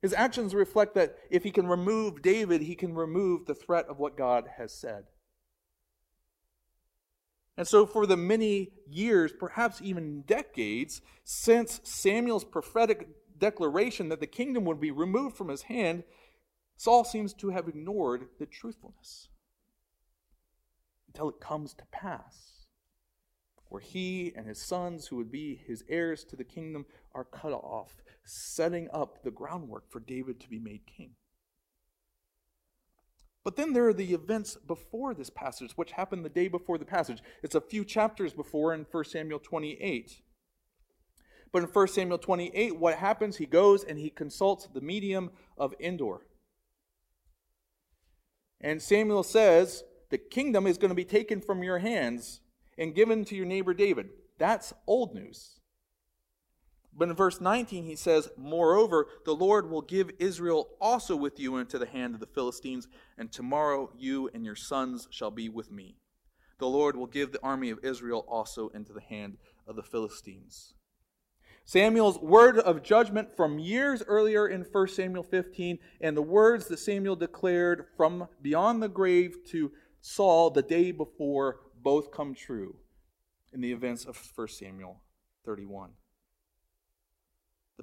His 0.00 0.12
actions 0.12 0.54
reflect 0.54 0.94
that 0.94 1.16
if 1.30 1.44
he 1.44 1.50
can 1.52 1.68
remove 1.68 2.22
David, 2.22 2.62
he 2.62 2.74
can 2.74 2.94
remove 2.94 3.46
the 3.46 3.54
threat 3.54 3.86
of 3.86 3.98
what 3.98 4.16
God 4.16 4.48
has 4.58 4.72
said. 4.72 5.04
And 7.56 7.68
so, 7.68 7.86
for 7.86 8.06
the 8.06 8.16
many 8.16 8.72
years, 8.88 9.32
perhaps 9.32 9.80
even 9.82 10.22
decades, 10.22 11.02
since 11.22 11.80
Samuel's 11.84 12.44
prophetic 12.44 13.08
declaration 13.38 14.08
that 14.08 14.20
the 14.20 14.26
kingdom 14.26 14.64
would 14.64 14.80
be 14.80 14.90
removed 14.90 15.36
from 15.36 15.48
his 15.48 15.62
hand, 15.62 16.04
Saul 16.76 17.04
seems 17.04 17.32
to 17.34 17.50
have 17.50 17.68
ignored 17.68 18.28
the 18.38 18.46
truthfulness 18.46 19.28
until 21.06 21.28
it 21.28 21.40
comes 21.40 21.74
to 21.74 21.84
pass 21.92 22.61
where 23.72 23.80
he 23.80 24.34
and 24.36 24.46
his 24.46 24.60
sons, 24.60 25.06
who 25.06 25.16
would 25.16 25.32
be 25.32 25.62
his 25.66 25.82
heirs 25.88 26.24
to 26.24 26.36
the 26.36 26.44
kingdom, 26.44 26.84
are 27.14 27.24
cut 27.24 27.52
off, 27.52 28.02
setting 28.22 28.86
up 28.92 29.22
the 29.24 29.30
groundwork 29.30 29.90
for 29.90 29.98
David 29.98 30.38
to 30.38 30.50
be 30.50 30.58
made 30.58 30.82
king. 30.84 31.12
But 33.42 33.56
then 33.56 33.72
there 33.72 33.88
are 33.88 33.94
the 33.94 34.12
events 34.12 34.58
before 34.66 35.14
this 35.14 35.30
passage, 35.30 35.72
which 35.74 35.92
happened 35.92 36.22
the 36.22 36.28
day 36.28 36.48
before 36.48 36.76
the 36.76 36.84
passage. 36.84 37.22
It's 37.42 37.54
a 37.54 37.62
few 37.62 37.82
chapters 37.82 38.34
before 38.34 38.74
in 38.74 38.84
1 38.90 39.04
Samuel 39.04 39.38
28. 39.38 40.20
But 41.50 41.62
in 41.62 41.68
1 41.70 41.88
Samuel 41.88 42.18
28, 42.18 42.78
what 42.78 42.96
happens? 42.96 43.38
He 43.38 43.46
goes 43.46 43.84
and 43.84 43.98
he 43.98 44.10
consults 44.10 44.66
the 44.66 44.82
medium 44.82 45.30
of 45.56 45.74
Endor. 45.80 46.26
And 48.60 48.82
Samuel 48.82 49.22
says, 49.22 49.82
The 50.10 50.18
kingdom 50.18 50.66
is 50.66 50.76
going 50.76 50.90
to 50.90 50.94
be 50.94 51.06
taken 51.06 51.40
from 51.40 51.62
your 51.62 51.78
hands 51.78 52.41
and 52.78 52.94
given 52.94 53.24
to 53.26 53.36
your 53.36 53.46
neighbor 53.46 53.74
David. 53.74 54.10
That's 54.38 54.72
old 54.86 55.14
news. 55.14 55.60
But 56.94 57.08
in 57.08 57.14
verse 57.14 57.40
19, 57.40 57.84
he 57.84 57.96
says, 57.96 58.28
Moreover, 58.36 59.06
the 59.24 59.34
Lord 59.34 59.70
will 59.70 59.80
give 59.80 60.10
Israel 60.18 60.68
also 60.80 61.16
with 61.16 61.40
you 61.40 61.56
into 61.56 61.78
the 61.78 61.86
hand 61.86 62.14
of 62.14 62.20
the 62.20 62.26
Philistines, 62.26 62.86
and 63.16 63.32
tomorrow 63.32 63.90
you 63.96 64.28
and 64.34 64.44
your 64.44 64.56
sons 64.56 65.08
shall 65.10 65.30
be 65.30 65.48
with 65.48 65.70
me. 65.70 65.96
The 66.58 66.66
Lord 66.66 66.96
will 66.96 67.06
give 67.06 67.32
the 67.32 67.42
army 67.42 67.70
of 67.70 67.80
Israel 67.82 68.26
also 68.28 68.68
into 68.68 68.92
the 68.92 69.00
hand 69.00 69.38
of 69.66 69.76
the 69.76 69.82
Philistines. 69.82 70.74
Samuel's 71.64 72.18
word 72.18 72.58
of 72.58 72.82
judgment 72.82 73.34
from 73.34 73.58
years 73.58 74.02
earlier 74.06 74.48
in 74.48 74.62
1 74.62 74.88
Samuel 74.88 75.22
15, 75.22 75.78
and 76.00 76.16
the 76.16 76.22
words 76.22 76.66
that 76.66 76.78
Samuel 76.78 77.16
declared 77.16 77.86
from 77.96 78.28
beyond 78.42 78.82
the 78.82 78.88
grave 78.88 79.36
to 79.50 79.72
Saul 80.00 80.50
the 80.50 80.62
day 80.62 80.90
before 80.90 81.60
both 81.82 82.10
come 82.10 82.34
true 82.34 82.76
in 83.52 83.60
the 83.60 83.72
events 83.72 84.04
of 84.04 84.16
1 84.36 84.48
Samuel 84.48 85.02
31 85.44 85.90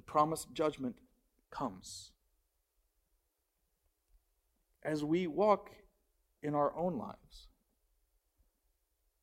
promised 0.00 0.52
judgment 0.54 0.96
comes. 1.50 2.12
As 4.82 5.04
we 5.04 5.26
walk 5.26 5.70
in 6.42 6.54
our 6.54 6.74
own 6.74 6.96
lives, 6.96 7.48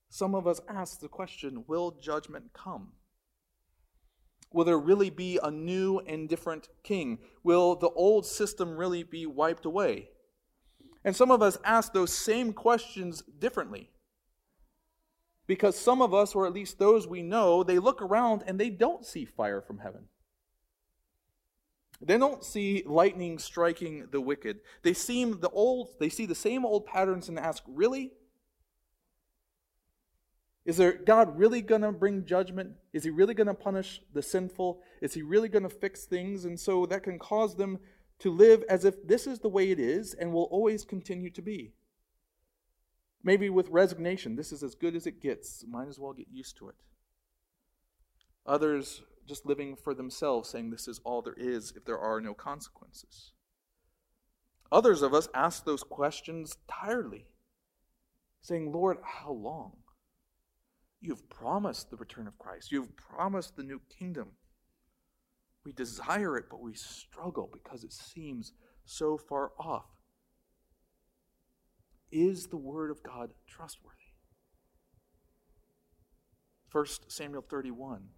some 0.09 0.35
of 0.35 0.45
us 0.45 0.61
ask 0.69 0.99
the 0.99 1.07
question 1.07 1.63
Will 1.67 1.91
judgment 1.91 2.53
come? 2.53 2.89
Will 4.53 4.65
there 4.65 4.77
really 4.77 5.09
be 5.09 5.39
a 5.41 5.49
new 5.49 5.99
and 5.99 6.29
different 6.29 6.69
king? 6.83 7.19
Will 7.43 7.75
the 7.75 7.89
old 7.89 8.25
system 8.25 8.77
really 8.77 9.03
be 9.03 9.25
wiped 9.25 9.65
away? 9.65 10.09
And 11.03 11.15
some 11.15 11.31
of 11.31 11.41
us 11.41 11.57
ask 11.63 11.91
those 11.91 12.13
same 12.13 12.53
questions 12.53 13.23
differently. 13.39 13.89
Because 15.47 15.77
some 15.77 16.01
of 16.01 16.13
us, 16.13 16.35
or 16.35 16.45
at 16.45 16.53
least 16.53 16.77
those 16.77 17.07
we 17.07 17.23
know, 17.23 17.63
they 17.63 17.79
look 17.79 18.01
around 18.01 18.43
and 18.45 18.59
they 18.59 18.69
don't 18.69 19.05
see 19.05 19.23
fire 19.25 19.61
from 19.61 19.79
heaven. 19.79 20.09
They 22.01 22.17
don't 22.17 22.43
see 22.43 22.83
lightning 22.85 23.39
striking 23.39 24.07
the 24.11 24.21
wicked. 24.21 24.59
They 24.83 24.93
seem 24.93 25.39
the 25.39 25.49
old 25.49 25.95
they 25.99 26.09
see 26.09 26.25
the 26.25 26.35
same 26.35 26.65
old 26.65 26.85
patterns 26.85 27.27
and 27.27 27.39
ask, 27.39 27.63
"Really? 27.65 28.13
Is 30.63 30.77
there 30.77 30.91
God 30.91 31.39
really 31.39 31.61
going 31.61 31.81
to 31.81 31.91
bring 31.93 32.25
judgment? 32.25 32.75
Is 32.93 33.05
he 33.05 33.09
really 33.09 33.33
going 33.33 33.47
to 33.47 33.53
punish 33.53 34.01
the 34.13 34.21
sinful? 34.21 34.83
Is 35.01 35.13
he 35.13 35.21
really 35.23 35.49
going 35.49 35.63
to 35.63 35.69
fix 35.69 36.05
things?" 36.05 36.45
And 36.45 36.59
so 36.59 36.85
that 36.85 37.03
can 37.03 37.17
cause 37.17 37.55
them 37.55 37.79
to 38.19 38.31
live 38.31 38.63
as 38.69 38.85
if 38.85 39.07
this 39.07 39.25
is 39.25 39.39
the 39.39 39.49
way 39.49 39.71
it 39.71 39.79
is 39.79 40.13
and 40.13 40.33
will 40.33 40.49
always 40.51 40.85
continue 40.85 41.31
to 41.31 41.41
be. 41.41 41.73
Maybe 43.27 43.49
with 43.49 43.67
resignation, 43.67 44.37
this 44.37 44.53
is 44.53 44.63
as 44.63 44.73
good 44.73 44.95
as 44.95 45.05
it 45.05 45.21
gets. 45.21 45.65
Might 45.67 45.89
as 45.89 45.99
well 45.99 46.13
get 46.13 46.27
used 46.31 46.55
to 46.59 46.69
it. 46.69 46.75
Others 48.45 49.01
just 49.27 49.45
living 49.45 49.75
for 49.75 49.93
themselves, 49.93 50.47
saying 50.47 50.69
this 50.71 50.87
is 50.87 51.01
all 51.03 51.21
there 51.21 51.35
is 51.37 51.73
if 51.75 51.83
there 51.83 51.99
are 51.99 52.21
no 52.21 52.33
consequences. 52.33 53.33
Others 54.71 55.01
of 55.01 55.13
us 55.13 55.27
ask 55.33 55.65
those 55.65 55.83
questions 55.83 56.55
tiredly, 56.71 57.25
saying, 58.39 58.71
Lord, 58.71 58.99
how 59.03 59.33
long? 59.33 59.73
You've 61.01 61.29
promised 61.29 61.89
the 61.89 61.97
return 61.97 62.27
of 62.27 62.39
Christ, 62.39 62.71
you've 62.71 62.95
promised 62.95 63.57
the 63.57 63.63
new 63.63 63.81
kingdom. 63.99 64.37
We 65.65 65.73
desire 65.73 66.37
it, 66.37 66.45
but 66.49 66.61
we 66.61 66.75
struggle 66.75 67.49
because 67.51 67.83
it 67.83 67.91
seems 67.91 68.53
so 68.85 69.17
far 69.17 69.51
off. 69.59 69.96
Is 72.11 72.47
the 72.47 72.57
Word 72.57 72.91
of 72.91 73.03
God 73.03 73.31
trustworthy? 73.47 73.97
1 76.71 76.85
Samuel 77.07 77.41
31 77.41 78.09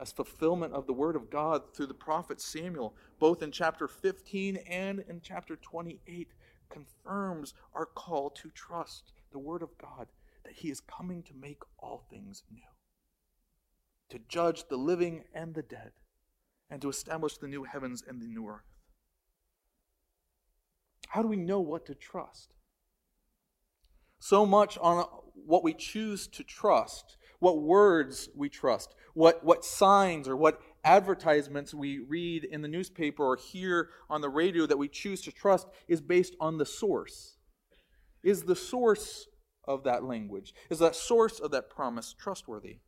as 0.00 0.12
fulfillment 0.12 0.72
of 0.72 0.86
the 0.86 0.92
word 0.92 1.16
of 1.16 1.30
God 1.30 1.74
through 1.74 1.86
the 1.86 1.94
prophet 1.94 2.40
Samuel, 2.40 2.94
both 3.18 3.42
in 3.42 3.50
chapter 3.50 3.86
15 3.86 4.56
and 4.68 5.04
in 5.08 5.20
chapter 5.22 5.56
28, 5.56 6.28
confirms 6.68 7.54
our 7.74 7.86
call 7.86 8.30
to 8.30 8.50
trust 8.50 9.12
the 9.32 9.38
word 9.38 9.62
of 9.62 9.76
God 9.78 10.08
that 10.44 10.54
he 10.54 10.70
is 10.70 10.80
coming 10.80 11.22
to 11.22 11.34
make 11.34 11.62
all 11.78 12.04
things 12.10 12.42
new, 12.50 12.60
to 14.10 14.18
judge 14.28 14.64
the 14.68 14.76
living 14.76 15.24
and 15.32 15.54
the 15.54 15.62
dead, 15.62 15.92
and 16.68 16.82
to 16.82 16.88
establish 16.88 17.38
the 17.38 17.48
new 17.48 17.64
heavens 17.64 18.02
and 18.06 18.20
the 18.20 18.26
new 18.26 18.48
earth. 18.48 18.62
How 21.08 21.22
do 21.22 21.28
we 21.28 21.36
know 21.36 21.60
what 21.60 21.86
to 21.86 21.94
trust? 21.94 22.54
So 24.24 24.46
much 24.46 24.78
on 24.80 25.04
what 25.34 25.62
we 25.62 25.74
choose 25.74 26.26
to 26.28 26.42
trust 26.42 27.18
what 27.40 27.60
words 27.60 28.30
we 28.34 28.48
trust, 28.48 28.94
what, 29.12 29.44
what 29.44 29.66
signs 29.66 30.26
or 30.26 30.34
what 30.34 30.62
advertisements 30.82 31.74
we 31.74 31.98
read 31.98 32.42
in 32.42 32.62
the 32.62 32.68
newspaper 32.68 33.22
or 33.22 33.36
hear 33.36 33.90
on 34.08 34.22
the 34.22 34.30
radio 34.30 34.64
that 34.64 34.78
we 34.78 34.88
choose 34.88 35.20
to 35.20 35.30
trust 35.30 35.66
is 35.86 36.00
based 36.00 36.34
on 36.40 36.56
the 36.56 36.64
source. 36.64 37.36
Is 38.22 38.44
the 38.44 38.56
source 38.56 39.26
of 39.68 39.84
that 39.84 40.04
language, 40.04 40.54
is 40.70 40.78
that 40.78 40.96
source 40.96 41.38
of 41.38 41.50
that 41.50 41.68
promise 41.68 42.14
trustworthy? 42.18 42.78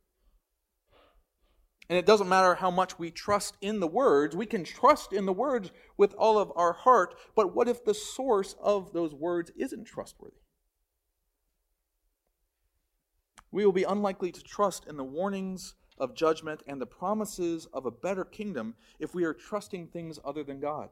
And 1.87 1.99
it 1.99 2.07
doesn't 2.07 2.27
matter 2.27 2.55
how 2.55 2.71
much 2.71 2.97
we 2.97 3.11
trust 3.11 3.57
in 3.61 3.79
the 3.79 3.85
words, 3.85 4.35
we 4.35 4.47
can 4.47 4.63
trust 4.63 5.13
in 5.13 5.27
the 5.27 5.33
words 5.33 5.69
with 5.97 6.15
all 6.15 6.39
of 6.39 6.51
our 6.55 6.73
heart, 6.73 7.13
but 7.35 7.53
what 7.55 7.67
if 7.67 7.85
the 7.85 7.93
source 7.93 8.55
of 8.59 8.91
those 8.91 9.13
words 9.13 9.51
isn't 9.55 9.85
trustworthy? 9.85 10.46
We 13.57 13.65
will 13.65 13.71
be 13.71 13.85
unlikely 13.85 14.31
to 14.31 14.43
trust 14.43 14.85
in 14.85 14.97
the 14.97 15.03
warnings 15.03 15.73
of 15.97 16.13
judgment 16.13 16.61
and 16.67 16.79
the 16.79 16.85
promises 16.85 17.65
of 17.73 17.87
a 17.87 17.91
better 17.91 18.23
kingdom 18.23 18.75
if 18.99 19.15
we 19.15 19.23
are 19.23 19.33
trusting 19.33 19.87
things 19.87 20.19
other 20.23 20.43
than 20.43 20.59
God. 20.59 20.89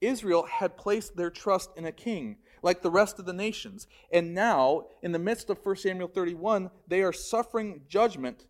Israel 0.00 0.44
had 0.44 0.78
placed 0.78 1.18
their 1.18 1.28
trust 1.28 1.68
in 1.76 1.84
a 1.84 1.92
king, 1.92 2.38
like 2.62 2.80
the 2.80 2.90
rest 2.90 3.18
of 3.18 3.26
the 3.26 3.34
nations. 3.34 3.86
And 4.10 4.32
now, 4.32 4.86
in 5.02 5.12
the 5.12 5.18
midst 5.18 5.50
of 5.50 5.58
1 5.62 5.76
Samuel 5.76 6.08
31, 6.08 6.70
they 6.88 7.02
are 7.02 7.12
suffering 7.12 7.82
judgment 7.86 8.46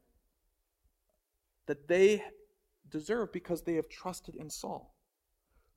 that 1.66 1.88
they 1.88 2.22
deserve 2.88 3.32
because 3.32 3.62
they 3.62 3.74
have 3.74 3.88
trusted 3.88 4.36
in 4.36 4.50
Saul, 4.50 4.94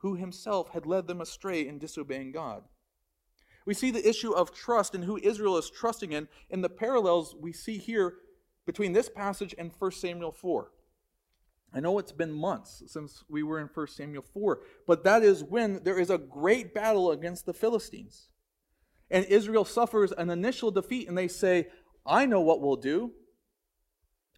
who 0.01 0.13
himself 0.13 0.69
had 0.69 0.85
led 0.85 1.07
them 1.07 1.19
astray 1.19 1.67
in 1.67 1.79
disobeying 1.79 2.31
God. 2.31 2.65
We 3.65 3.73
see 3.73 3.91
the 3.91 4.07
issue 4.07 4.31
of 4.31 4.53
trust 4.53 4.93
and 4.93 5.03
who 5.03 5.17
Israel 5.17 5.57
is 5.57 5.69
trusting 5.69 6.11
in 6.11 6.27
in 6.49 6.61
the 6.61 6.69
parallels 6.69 7.35
we 7.39 7.53
see 7.53 7.77
here 7.77 8.15
between 8.65 8.93
this 8.93 9.09
passage 9.09 9.55
and 9.57 9.71
1 9.77 9.91
Samuel 9.91 10.31
4. 10.31 10.71
I 11.73 11.79
know 11.79 11.97
it's 11.97 12.11
been 12.11 12.31
months 12.31 12.83
since 12.87 13.23
we 13.27 13.41
were 13.41 13.59
in 13.59 13.69
1 13.73 13.87
Samuel 13.87 14.23
4, 14.33 14.59
but 14.85 15.03
that 15.03 15.23
is 15.23 15.43
when 15.43 15.83
there 15.83 15.99
is 15.99 16.09
a 16.09 16.19
great 16.19 16.73
battle 16.73 17.11
against 17.11 17.45
the 17.45 17.53
Philistines. 17.53 18.29
And 19.09 19.25
Israel 19.25 19.65
suffers 19.65 20.11
an 20.11 20.29
initial 20.29 20.69
defeat, 20.69 21.07
and 21.07 21.17
they 21.17 21.27
say, 21.27 21.67
I 22.05 22.25
know 22.25 22.41
what 22.41 22.61
we'll 22.61 22.75
do. 22.75 23.13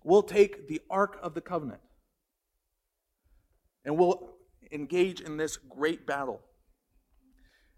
We'll 0.03 0.23
take 0.23 0.67
the 0.67 0.81
Ark 0.89 1.17
of 1.21 1.33
the 1.33 1.41
Covenant, 1.41 1.81
and 3.83 3.97
we'll 3.97 4.35
engage 4.71 5.19
in 5.19 5.37
this 5.37 5.57
great 5.57 6.05
battle. 6.05 6.41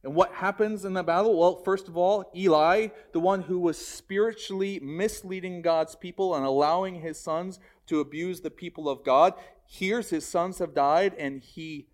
And 0.08 0.16
what 0.16 0.36
happens 0.36 0.86
in 0.86 0.94
the 0.94 1.04
battle? 1.04 1.38
Well, 1.38 1.58
first 1.58 1.90
of 1.90 1.98
all, 1.98 2.32
Eli, 2.34 2.88
the 3.12 3.20
one 3.20 3.42
who 3.42 3.60
was 3.60 3.78
spiritually 3.78 4.80
misleading 4.80 5.62
God's 5.62 5.98
people 5.98 6.34
and 6.34 6.46
allowing 6.46 7.02
his 7.02 7.20
sons 7.20 7.60
to 7.88 8.00
abuse 8.00 8.40
the 8.40 8.50
people 8.50 8.88
of 8.88 9.04
God, 9.04 9.34
hears 9.66 10.10
his 10.10 10.26
sons 10.26 10.60
have 10.60 10.74
died 10.74 11.14
and 11.16 11.42
he 11.42 11.90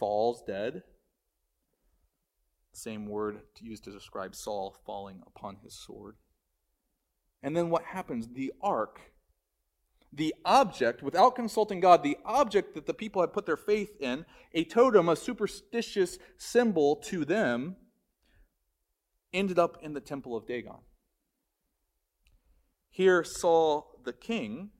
falls 0.00 0.42
dead. 0.42 0.82
Same 2.72 3.06
word 3.06 3.42
used 3.60 3.84
to 3.84 3.92
describe 3.92 4.34
Saul 4.34 4.74
falling 4.84 5.22
upon 5.24 5.58
his 5.62 5.72
sword. 5.72 6.16
And 7.44 7.56
then 7.56 7.70
what 7.70 7.84
happens? 7.84 8.26
The 8.26 8.52
ark 8.60 9.11
the 10.12 10.34
object, 10.44 11.02
without 11.02 11.34
consulting 11.34 11.80
God, 11.80 12.02
the 12.02 12.18
object 12.24 12.74
that 12.74 12.86
the 12.86 12.94
people 12.94 13.22
had 13.22 13.32
put 13.32 13.46
their 13.46 13.56
faith 13.56 13.96
in, 13.98 14.26
a 14.52 14.64
totem, 14.64 15.08
a 15.08 15.16
superstitious 15.16 16.18
symbol 16.36 16.96
to 16.96 17.24
them, 17.24 17.76
ended 19.32 19.58
up 19.58 19.78
in 19.82 19.94
the 19.94 20.00
temple 20.00 20.36
of 20.36 20.46
Dagon. 20.46 20.76
Here, 22.90 23.24
Saul 23.24 24.00
the 24.04 24.12
king, 24.12 24.70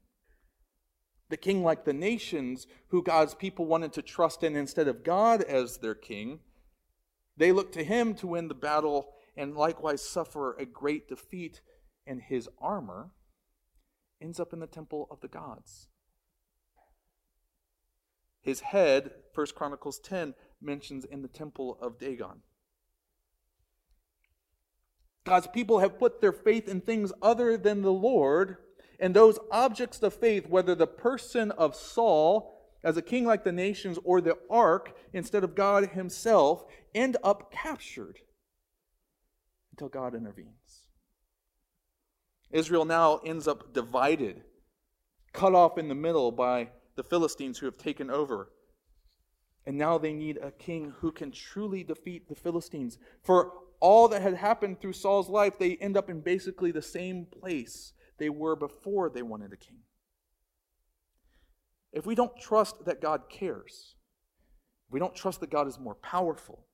the 1.31 1.37
king 1.37 1.63
like 1.63 1.85
the 1.85 1.95
nations 1.95 2.67
who 2.89 3.03
God's 3.03 3.35
people 3.35 3.65
wanted 3.65 3.93
to 3.95 4.03
trust 4.03 4.43
in 4.43 4.55
instead 4.55 4.89
of 4.89 5.03
God 5.03 5.43
as 5.43 5.79
their 5.79 5.95
king, 5.95 6.41
They 7.37 7.53
looked 7.53 7.73
to 7.75 7.85
him 7.85 8.15
to 8.17 8.27
win 8.27 8.49
the 8.49 8.55
battle 8.55 9.15
and 9.37 9.57
likewise 9.57 10.07
suffer 10.07 10.55
a 10.55 10.67
great 10.67 11.09
defeat, 11.09 11.63
and 12.07 12.21
his 12.21 12.49
armor 12.61 13.13
ends 14.23 14.39
up 14.39 14.53
in 14.53 14.61
the 14.61 14.67
temple 14.67 15.09
of 15.11 15.21
the 15.21 15.29
gods. 15.29 15.89
His 18.41 18.61
head, 18.61 19.13
1 19.35 19.47
Chronicles 19.55 19.99
10, 20.01 20.35
mentions 20.61 21.05
in 21.05 21.23
the 21.23 21.29
temple 21.29 21.79
of 21.81 21.99
Dagon. 21.99 22.43
God's 25.25 25.47
people 25.47 25.79
have 25.79 25.99
put 25.99 26.21
their 26.21 26.33
faith 26.33 26.69
in 26.69 26.81
things 26.81 27.13
other 27.23 27.57
than 27.57 27.83
the 27.83 27.93
Lord, 27.93 28.57
and 28.99 29.15
those 29.15 29.39
objects 29.51 30.03
of 30.03 30.15
faith, 30.15 30.49
whether 30.49 30.75
the 30.75 30.87
person 30.87 31.53
of 31.53 31.77
Saul 31.77 32.59
as 32.85 32.97
a 32.97 33.03
king 33.03 33.25
like 33.25 33.45
the 33.45 33.53
nations 33.53 33.99
or 34.03 34.21
the 34.21 34.37
ark 34.51 34.97
instead 35.13 35.45
of 35.45 35.55
God 35.55 35.91
himself, 35.91 36.65
end 36.95 37.17
up 37.23 37.53
captured 37.53 38.19
until 39.71 39.89
God 39.89 40.15
intervenes. 40.15 40.89
Israel 42.53 42.85
now 42.85 43.19
ends 43.25 43.49
up 43.49 43.73
divided, 43.73 44.43
cut 45.33 45.55
off 45.55 45.79
in 45.79 45.89
the 45.89 45.95
middle 45.95 46.31
by 46.31 46.69
the 46.95 47.03
Philistines 47.03 47.59
who 47.59 47.67
have 47.67 47.79
taken 47.79 48.11
over. 48.11 48.51
And 49.65 49.79
now 49.79 49.97
they 49.97 50.13
need 50.13 50.39
a 50.39 50.51
king 50.51 50.93
who 51.01 51.13
can 51.13 51.31
truly 51.31 51.83
defeat 51.83 52.29
the 52.29 52.35
Philistines. 52.35 52.99
For 53.23 53.53
all 53.81 54.09
that 54.09 54.23
had 54.23 54.35
happened 54.35 54.81
through 54.81 54.93
Saul's 54.93 55.29
life, 55.29 55.59
they 55.59 55.77
end 55.77 55.97
up 55.97 56.11
in 56.11 56.21
basically 56.21 56.73
the 56.73 56.83
same 56.83 57.27
place 57.27 57.93
they 58.19 58.29
were 58.29 58.55
before 58.55 59.09
they 59.09 59.23
wanted 59.23 59.53
a 59.53 59.57
king. 59.57 59.79
If 61.93 62.07
we 62.07 62.15
don't 62.15 62.39
trust 62.41 62.85
that 62.85 63.01
God 63.01 63.23
cares, 63.29 63.95
we 64.91 65.01
don't 65.01 65.15
trust 65.15 65.41
that 65.41 65.51
God 65.51 65.69
is 65.69 65.79
more 65.79 65.95
powerful, 65.97 66.67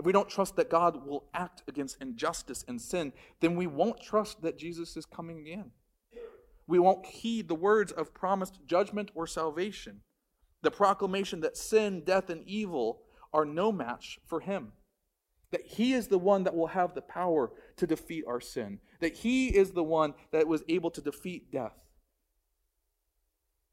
if 0.00 0.06
we 0.06 0.12
don't 0.12 0.30
trust 0.30 0.56
that 0.56 0.70
God 0.70 1.06
will 1.06 1.26
act 1.34 1.62
against 1.68 2.00
injustice 2.00 2.64
and 2.66 2.80
sin, 2.80 3.12
then 3.40 3.54
we 3.54 3.66
won't 3.66 4.00
trust 4.00 4.40
that 4.40 4.56
Jesus 4.56 4.96
is 4.96 5.04
coming 5.04 5.40
again. 5.40 5.72
We 6.66 6.78
won't 6.78 7.04
heed 7.04 7.48
the 7.48 7.54
words 7.54 7.92
of 7.92 8.14
promised 8.14 8.60
judgment 8.66 9.10
or 9.14 9.26
salvation, 9.26 10.00
the 10.62 10.70
proclamation 10.70 11.40
that 11.40 11.54
sin, 11.54 12.00
death, 12.02 12.30
and 12.30 12.48
evil 12.48 13.02
are 13.34 13.44
no 13.44 13.70
match 13.70 14.18
for 14.24 14.40
him. 14.40 14.72
That 15.50 15.66
he 15.66 15.92
is 15.92 16.08
the 16.08 16.16
one 16.16 16.44
that 16.44 16.56
will 16.56 16.68
have 16.68 16.94
the 16.94 17.02
power 17.02 17.52
to 17.76 17.86
defeat 17.86 18.24
our 18.26 18.40
sin. 18.40 18.78
That 19.00 19.16
he 19.16 19.48
is 19.48 19.72
the 19.72 19.84
one 19.84 20.14
that 20.32 20.48
was 20.48 20.64
able 20.66 20.90
to 20.92 21.02
defeat 21.02 21.52
death. 21.52 21.76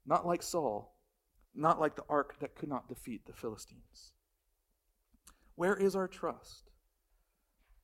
Not 0.04 0.26
like 0.26 0.42
Saul, 0.42 0.94
not 1.54 1.80
like 1.80 1.96
the 1.96 2.04
ark 2.06 2.36
that 2.40 2.54
could 2.54 2.68
not 2.68 2.86
defeat 2.86 3.24
the 3.24 3.32
Philistines. 3.32 4.12
Where 5.58 5.74
is 5.74 5.96
our 5.96 6.06
trust? 6.06 6.70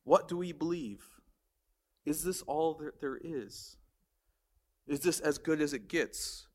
What 0.04 0.28
do 0.28 0.36
we 0.36 0.52
believe? 0.52 1.02
Is 2.06 2.22
this 2.22 2.40
all 2.42 2.74
that 2.74 3.00
there 3.00 3.18
is? 3.20 3.78
Is 4.86 5.00
this 5.00 5.18
as 5.18 5.38
good 5.38 5.60
as 5.60 5.72
it 5.72 5.88
gets? 5.88 6.46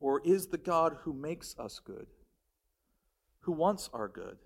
Or 0.00 0.22
is 0.24 0.46
the 0.46 0.56
God 0.56 0.96
who 1.02 1.12
makes 1.12 1.54
us 1.58 1.82
good, 1.84 2.06
who 3.40 3.52
wants 3.52 3.90
our 3.92 4.08
good, 4.08 4.38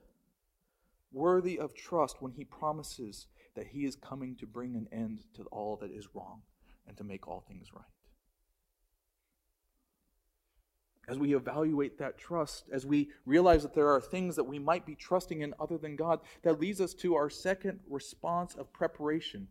worthy 1.12 1.56
of 1.56 1.72
trust 1.72 2.16
when 2.18 2.32
he 2.32 2.42
promises 2.42 3.28
that 3.54 3.68
he 3.68 3.84
is 3.84 3.94
coming 3.94 4.34
to 4.40 4.44
bring 4.46 4.74
an 4.74 4.88
end 4.90 5.20
to 5.36 5.44
all 5.52 5.76
that 5.76 5.92
is 5.92 6.08
wrong 6.14 6.42
and 6.84 6.96
to 6.96 7.04
make 7.04 7.28
all 7.28 7.44
things 7.46 7.68
right? 7.72 7.97
As 11.08 11.18
we 11.18 11.34
evaluate 11.34 11.98
that 11.98 12.18
trust, 12.18 12.64
as 12.70 12.84
we 12.84 13.10
realize 13.24 13.62
that 13.62 13.74
there 13.74 13.88
are 13.88 14.00
things 14.00 14.36
that 14.36 14.44
we 14.44 14.58
might 14.58 14.84
be 14.84 14.94
trusting 14.94 15.40
in 15.40 15.54
other 15.58 15.78
than 15.78 15.96
God, 15.96 16.20
that 16.42 16.60
leads 16.60 16.80
us 16.80 16.92
to 16.94 17.14
our 17.14 17.30
second 17.30 17.80
response 17.88 18.54
of 18.54 18.72
preparation 18.72 19.48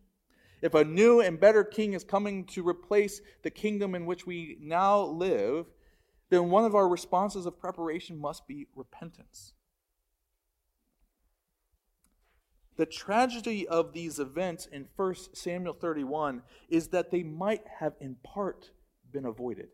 if 0.61 0.73
a 0.73 0.83
new 0.83 1.21
and 1.21 1.39
better 1.39 1.63
king 1.63 1.93
is 1.93 2.03
coming 2.03 2.45
to 2.45 2.67
replace 2.67 3.21
the 3.43 3.51
kingdom 3.51 3.93
in 3.93 4.05
which 4.05 4.25
we 4.25 4.57
now 4.59 5.01
live, 5.01 5.67
then 6.29 6.49
one 6.49 6.65
of 6.65 6.75
our 6.75 6.87
responses 6.87 7.45
of 7.45 7.59
preparation 7.59 8.17
must 8.17 8.47
be 8.47 8.67
repentance. 8.75 9.53
The 12.75 12.85
tragedy 12.85 13.67
of 13.67 13.93
these 13.93 14.19
events 14.19 14.67
in 14.67 14.87
1 14.95 15.15
Samuel 15.33 15.73
31 15.73 16.43
is 16.69 16.89
that 16.89 17.11
they 17.11 17.23
might 17.23 17.63
have 17.79 17.93
in 17.99 18.15
part 18.23 18.71
been 19.11 19.25
avoided. 19.25 19.69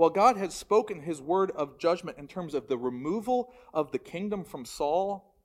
While 0.00 0.08
God 0.08 0.38
had 0.38 0.50
spoken 0.50 1.02
his 1.02 1.20
word 1.20 1.50
of 1.50 1.76
judgment 1.78 2.16
in 2.16 2.26
terms 2.26 2.54
of 2.54 2.68
the 2.68 2.78
removal 2.78 3.52
of 3.74 3.92
the 3.92 3.98
kingdom 3.98 4.44
from 4.44 4.64
Saul 4.64 5.36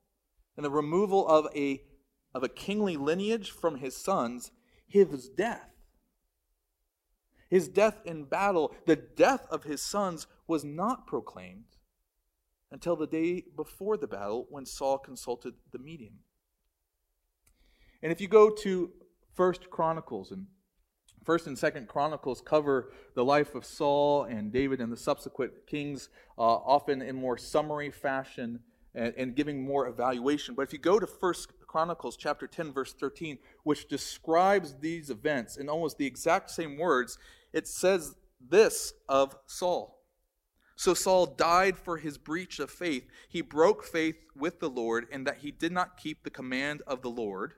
and 0.56 0.64
the 0.64 0.70
removal 0.70 1.28
of 1.28 1.46
a 1.54 1.82
of 2.34 2.42
a 2.42 2.48
kingly 2.48 2.96
lineage 2.96 3.50
from 3.50 3.76
his 3.76 3.94
sons, 3.94 4.52
his 4.88 5.28
death. 5.28 5.68
His 7.50 7.68
death 7.68 8.00
in 8.06 8.24
battle, 8.24 8.74
the 8.86 8.96
death 8.96 9.46
of 9.50 9.64
his 9.64 9.82
sons, 9.82 10.26
was 10.46 10.64
not 10.64 11.06
proclaimed 11.06 11.76
until 12.72 12.96
the 12.96 13.06
day 13.06 13.44
before 13.54 13.98
the 13.98 14.06
battle 14.06 14.46
when 14.48 14.64
Saul 14.64 14.96
consulted 14.96 15.52
the 15.70 15.78
medium. 15.78 16.20
And 18.02 18.10
if 18.10 18.22
you 18.22 18.28
go 18.28 18.48
to 18.48 18.90
First 19.34 19.68
Chronicles 19.68 20.30
and 20.30 20.46
First 21.26 21.48
and 21.48 21.58
Second 21.58 21.88
Chronicles 21.88 22.40
cover 22.40 22.92
the 23.14 23.24
life 23.24 23.56
of 23.56 23.64
Saul 23.64 24.24
and 24.24 24.52
David 24.52 24.80
and 24.80 24.92
the 24.92 24.96
subsequent 24.96 25.52
kings, 25.66 26.08
uh, 26.38 26.42
often 26.42 27.02
in 27.02 27.16
more 27.16 27.36
summary 27.36 27.90
fashion 27.90 28.60
and, 28.94 29.12
and, 29.16 29.34
giving 29.34 29.60
more 29.60 29.88
evaluation. 29.88 30.54
But 30.54 30.62
if 30.62 30.72
you 30.72 30.78
go 30.78 31.00
to 31.00 31.06
First 31.06 31.48
Chronicles 31.66 32.16
chapter 32.16 32.46
10 32.46 32.72
verse 32.72 32.92
13 32.92 33.38
which 33.64 33.88
describes 33.88 34.76
these 34.80 35.10
events 35.10 35.56
in 35.56 35.68
almost 35.68 35.98
the 35.98 36.06
exact 36.06 36.48
same 36.48 36.78
words 36.78 37.18
it 37.52 37.66
says 37.66 38.14
this 38.40 38.94
of 39.08 39.36
Saul. 39.46 39.98
So 40.76 40.94
Saul 40.94 41.26
died 41.26 41.76
for 41.76 41.98
his 41.98 42.18
breach 42.18 42.60
of 42.60 42.70
faith. 42.70 43.04
He 43.28 43.40
broke 43.40 43.84
faith 43.84 44.16
with 44.36 44.60
the 44.60 44.70
Lord 44.70 45.06
in 45.10 45.24
that 45.24 45.38
he 45.38 45.50
did 45.50 45.72
not 45.72 45.96
keep 45.96 46.22
the 46.22 46.30
command 46.30 46.82
of 46.86 47.02
the 47.02 47.10
Lord 47.10 47.54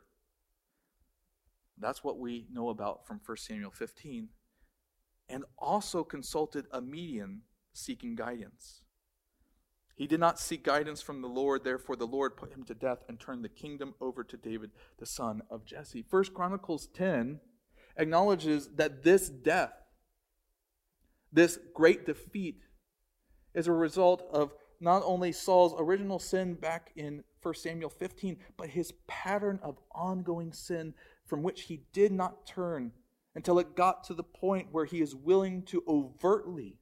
that's 1.80 2.04
what 2.04 2.18
we 2.18 2.46
know 2.52 2.68
about 2.68 3.06
from 3.06 3.20
1 3.24 3.36
Samuel 3.36 3.70
15 3.70 4.28
and 5.28 5.44
also 5.58 6.04
consulted 6.04 6.66
a 6.72 6.80
medium 6.80 7.42
seeking 7.72 8.14
guidance 8.14 8.82
he 9.98 10.06
did 10.06 10.20
not 10.20 10.38
seek 10.38 10.62
guidance 10.62 11.02
from 11.02 11.22
the 11.22 11.28
Lord, 11.28 11.64
therefore 11.64 11.96
the 11.96 12.06
Lord 12.06 12.36
put 12.36 12.52
him 12.52 12.62
to 12.66 12.74
death 12.74 13.02
and 13.08 13.18
turned 13.18 13.44
the 13.44 13.48
kingdom 13.48 13.96
over 14.00 14.22
to 14.22 14.36
David, 14.36 14.70
the 14.96 15.06
son 15.06 15.42
of 15.50 15.64
Jesse. 15.64 16.04
First 16.08 16.32
Chronicles 16.32 16.86
10 16.94 17.40
acknowledges 17.96 18.68
that 18.76 19.02
this 19.02 19.28
death, 19.28 19.72
this 21.32 21.58
great 21.74 22.06
defeat, 22.06 22.62
is 23.54 23.66
a 23.66 23.72
result 23.72 24.22
of 24.32 24.52
not 24.80 25.02
only 25.04 25.32
Saul's 25.32 25.74
original 25.78 26.18
sin 26.18 26.54
back 26.54 26.92
in 26.96 27.24
1 27.42 27.54
Samuel 27.54 27.90
15, 27.90 28.36
but 28.56 28.70
his 28.70 28.92
pattern 29.06 29.58
of 29.62 29.78
ongoing 29.92 30.52
sin 30.52 30.94
from 31.26 31.42
which 31.42 31.62
he 31.62 31.82
did 31.92 32.12
not 32.12 32.46
turn 32.46 32.92
until 33.34 33.58
it 33.58 33.76
got 33.76 34.04
to 34.04 34.14
the 34.14 34.22
point 34.22 34.68
where 34.72 34.84
he 34.84 35.00
is 35.00 35.14
willing 35.14 35.62
to 35.62 35.82
overtly 35.86 36.76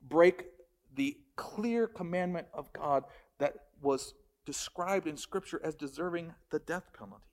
break 0.00 0.46
the 0.94 1.18
clear 1.36 1.86
commandment 1.86 2.46
of 2.52 2.72
God 2.72 3.04
that 3.38 3.54
was 3.82 4.14
described 4.44 5.06
in 5.06 5.16
Scripture 5.16 5.60
as 5.64 5.74
deserving 5.74 6.34
the 6.50 6.58
death 6.58 6.90
penalty. 6.96 7.24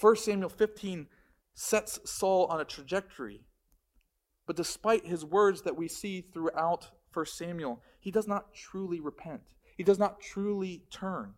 1 0.00 0.16
Samuel 0.16 0.48
15 0.48 1.08
sets 1.52 2.00
Saul 2.10 2.46
on 2.46 2.60
a 2.60 2.64
trajectory, 2.64 3.42
but 4.50 4.56
despite 4.56 5.06
his 5.06 5.24
words 5.24 5.62
that 5.62 5.76
we 5.76 5.86
see 5.86 6.22
throughout 6.22 6.90
1 7.12 7.24
Samuel, 7.26 7.80
he 8.00 8.10
does 8.10 8.26
not 8.26 8.52
truly 8.52 8.98
repent. 8.98 9.42
He 9.76 9.84
does 9.84 9.96
not 9.96 10.20
truly 10.20 10.82
turn. 10.90 11.34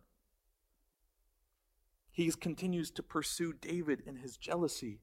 He 2.09 2.31
continues 2.31 2.89
to 2.89 3.03
pursue 3.03 3.53
David 3.53 4.01
in 4.07 4.15
his 4.15 4.35
jealousy. 4.35 5.01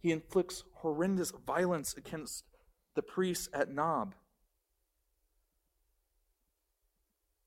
He 0.00 0.10
inflicts 0.10 0.64
horrendous 0.76 1.32
violence 1.46 1.92
against 1.98 2.44
the 2.94 3.02
priests 3.02 3.46
at 3.52 3.70
Nob. 3.70 4.14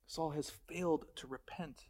Saul 0.06 0.30
has 0.30 0.51
failed 0.51 1.06
to 1.15 1.25
repent. 1.25 1.88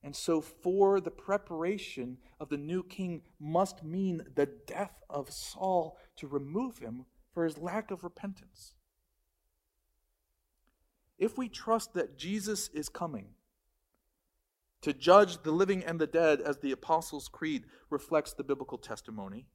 And 0.00 0.14
so, 0.14 0.40
for 0.40 1.00
the 1.00 1.10
preparation 1.10 2.18
of 2.38 2.50
the 2.50 2.56
new 2.56 2.84
king 2.84 3.22
must 3.40 3.82
mean 3.82 4.22
the 4.36 4.46
death 4.46 5.02
of 5.10 5.32
Saul 5.32 5.98
to 6.16 6.26
remove 6.26 6.78
him 6.78 7.06
for 7.32 7.44
his 7.44 7.58
lack 7.58 7.90
of 7.90 8.04
repentance. 8.04 8.74
If 11.18 11.38
we 11.38 11.48
trust 11.48 11.94
that 11.94 12.18
Jesus 12.18 12.68
is 12.68 12.88
coming 12.88 13.28
to 14.82 14.92
judge 14.92 15.42
the 15.42 15.50
living 15.50 15.82
and 15.82 15.98
the 15.98 16.06
dead, 16.06 16.40
as 16.40 16.58
the 16.58 16.72
Apostles' 16.72 17.28
Creed 17.28 17.64
reflects 17.90 18.32
the 18.32 18.44
biblical 18.44 18.78
testimony, 18.78 19.46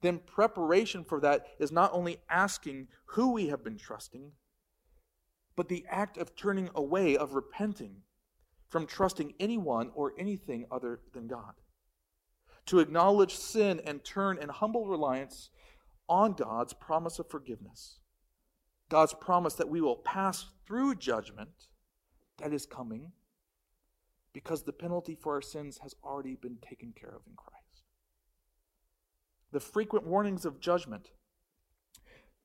then 0.00 0.18
preparation 0.18 1.04
for 1.04 1.20
that 1.20 1.46
is 1.58 1.72
not 1.72 1.92
only 1.92 2.18
asking 2.28 2.88
who 3.06 3.32
we 3.32 3.48
have 3.48 3.64
been 3.64 3.76
trusting, 3.76 4.32
but 5.56 5.68
the 5.68 5.84
act 5.88 6.18
of 6.18 6.36
turning 6.36 6.70
away, 6.74 7.16
of 7.16 7.34
repenting 7.34 7.96
from 8.68 8.86
trusting 8.86 9.34
anyone 9.40 9.90
or 9.94 10.12
anything 10.18 10.66
other 10.70 11.00
than 11.14 11.26
God. 11.26 11.54
To 12.66 12.80
acknowledge 12.80 13.34
sin 13.34 13.80
and 13.84 14.04
turn 14.04 14.38
in 14.38 14.50
humble 14.50 14.86
reliance 14.86 15.50
on 16.08 16.32
God's 16.32 16.72
promise 16.72 17.18
of 17.18 17.28
forgiveness. 17.30 17.98
God's 18.88 19.14
promise 19.14 19.54
that 19.54 19.68
we 19.68 19.80
will 19.80 19.96
pass 19.96 20.46
through 20.66 20.94
judgment 20.94 21.68
that 22.38 22.52
is 22.52 22.66
coming 22.66 23.12
because 24.32 24.62
the 24.62 24.72
penalty 24.72 25.14
for 25.14 25.34
our 25.34 25.42
sins 25.42 25.78
has 25.82 25.94
already 26.02 26.34
been 26.34 26.56
taken 26.56 26.92
care 26.98 27.10
of 27.10 27.22
in 27.26 27.34
Christ. 27.36 27.82
The 29.52 29.60
frequent 29.60 30.06
warnings 30.06 30.44
of 30.44 30.60
judgment 30.60 31.10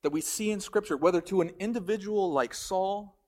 that 0.01 0.11
we 0.11 0.21
see 0.21 0.51
in 0.51 0.59
Scripture, 0.59 0.97
whether 0.97 1.21
to 1.21 1.41
an 1.41 1.51
individual 1.59 2.31
like 2.31 2.53
Saul, 2.53 3.19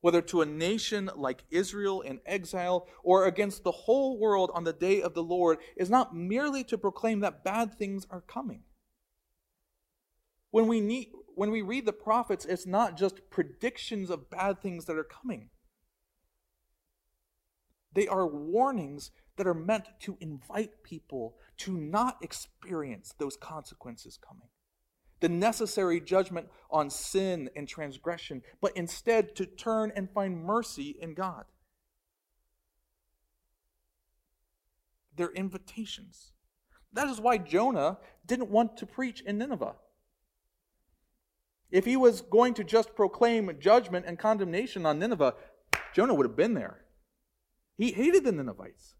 whether 0.00 0.22
to 0.22 0.40
a 0.40 0.46
nation 0.46 1.10
like 1.14 1.44
Israel 1.50 2.00
in 2.00 2.20
exile, 2.24 2.88
or 3.04 3.26
against 3.26 3.64
the 3.64 3.70
whole 3.70 4.18
world 4.18 4.50
on 4.54 4.64
the 4.64 4.72
day 4.72 5.02
of 5.02 5.14
the 5.14 5.22
Lord, 5.22 5.58
is 5.76 5.90
not 5.90 6.16
merely 6.16 6.64
to 6.64 6.78
proclaim 6.78 7.20
that 7.20 7.44
bad 7.44 7.74
things 7.74 8.06
are 8.10 8.22
coming. 8.22 8.62
When 10.50 10.66
we, 10.66 10.80
need, 10.80 11.08
when 11.34 11.50
we 11.50 11.62
read 11.62 11.86
the 11.86 11.92
prophets, 11.92 12.44
it's 12.44 12.66
not 12.66 12.96
just 12.96 13.30
predictions 13.30 14.10
of 14.10 14.30
bad 14.30 14.60
things 14.60 14.86
that 14.86 14.96
are 14.96 15.04
coming. 15.04 15.50
They 17.92 18.06
are 18.06 18.26
warnings 18.26 19.10
that 19.36 19.46
are 19.46 19.54
meant 19.54 19.88
to 20.00 20.16
invite 20.20 20.82
people 20.82 21.36
to 21.58 21.76
not 21.76 22.18
experience 22.22 23.14
those 23.18 23.36
consequences 23.36 24.18
coming. 24.18 24.48
The 25.20 25.28
necessary 25.28 26.00
judgment 26.00 26.48
on 26.70 26.88
sin 26.90 27.50
and 27.54 27.68
transgression, 27.68 28.42
but 28.60 28.76
instead 28.76 29.36
to 29.36 29.46
turn 29.46 29.92
and 29.94 30.10
find 30.10 30.44
mercy 30.44 30.96
in 31.00 31.14
God. 31.14 31.44
They're 35.16 35.32
invitations. 35.32 36.32
That 36.92 37.08
is 37.08 37.20
why 37.20 37.38
Jonah 37.38 37.98
didn't 38.24 38.50
want 38.50 38.76
to 38.78 38.86
preach 38.86 39.20
in 39.20 39.38
Nineveh. 39.38 39.74
If 41.70 41.84
he 41.84 41.96
was 41.96 42.20
going 42.20 42.54
to 42.54 42.64
just 42.64 42.94
proclaim 42.94 43.56
judgment 43.60 44.06
and 44.06 44.18
condemnation 44.18 44.86
on 44.86 44.98
Nineveh, 44.98 45.34
Jonah 45.94 46.14
would 46.14 46.26
have 46.26 46.36
been 46.36 46.54
there. 46.54 46.84
He 47.76 47.92
hated 47.92 48.24
the 48.24 48.32
Ninevites. 48.32 48.94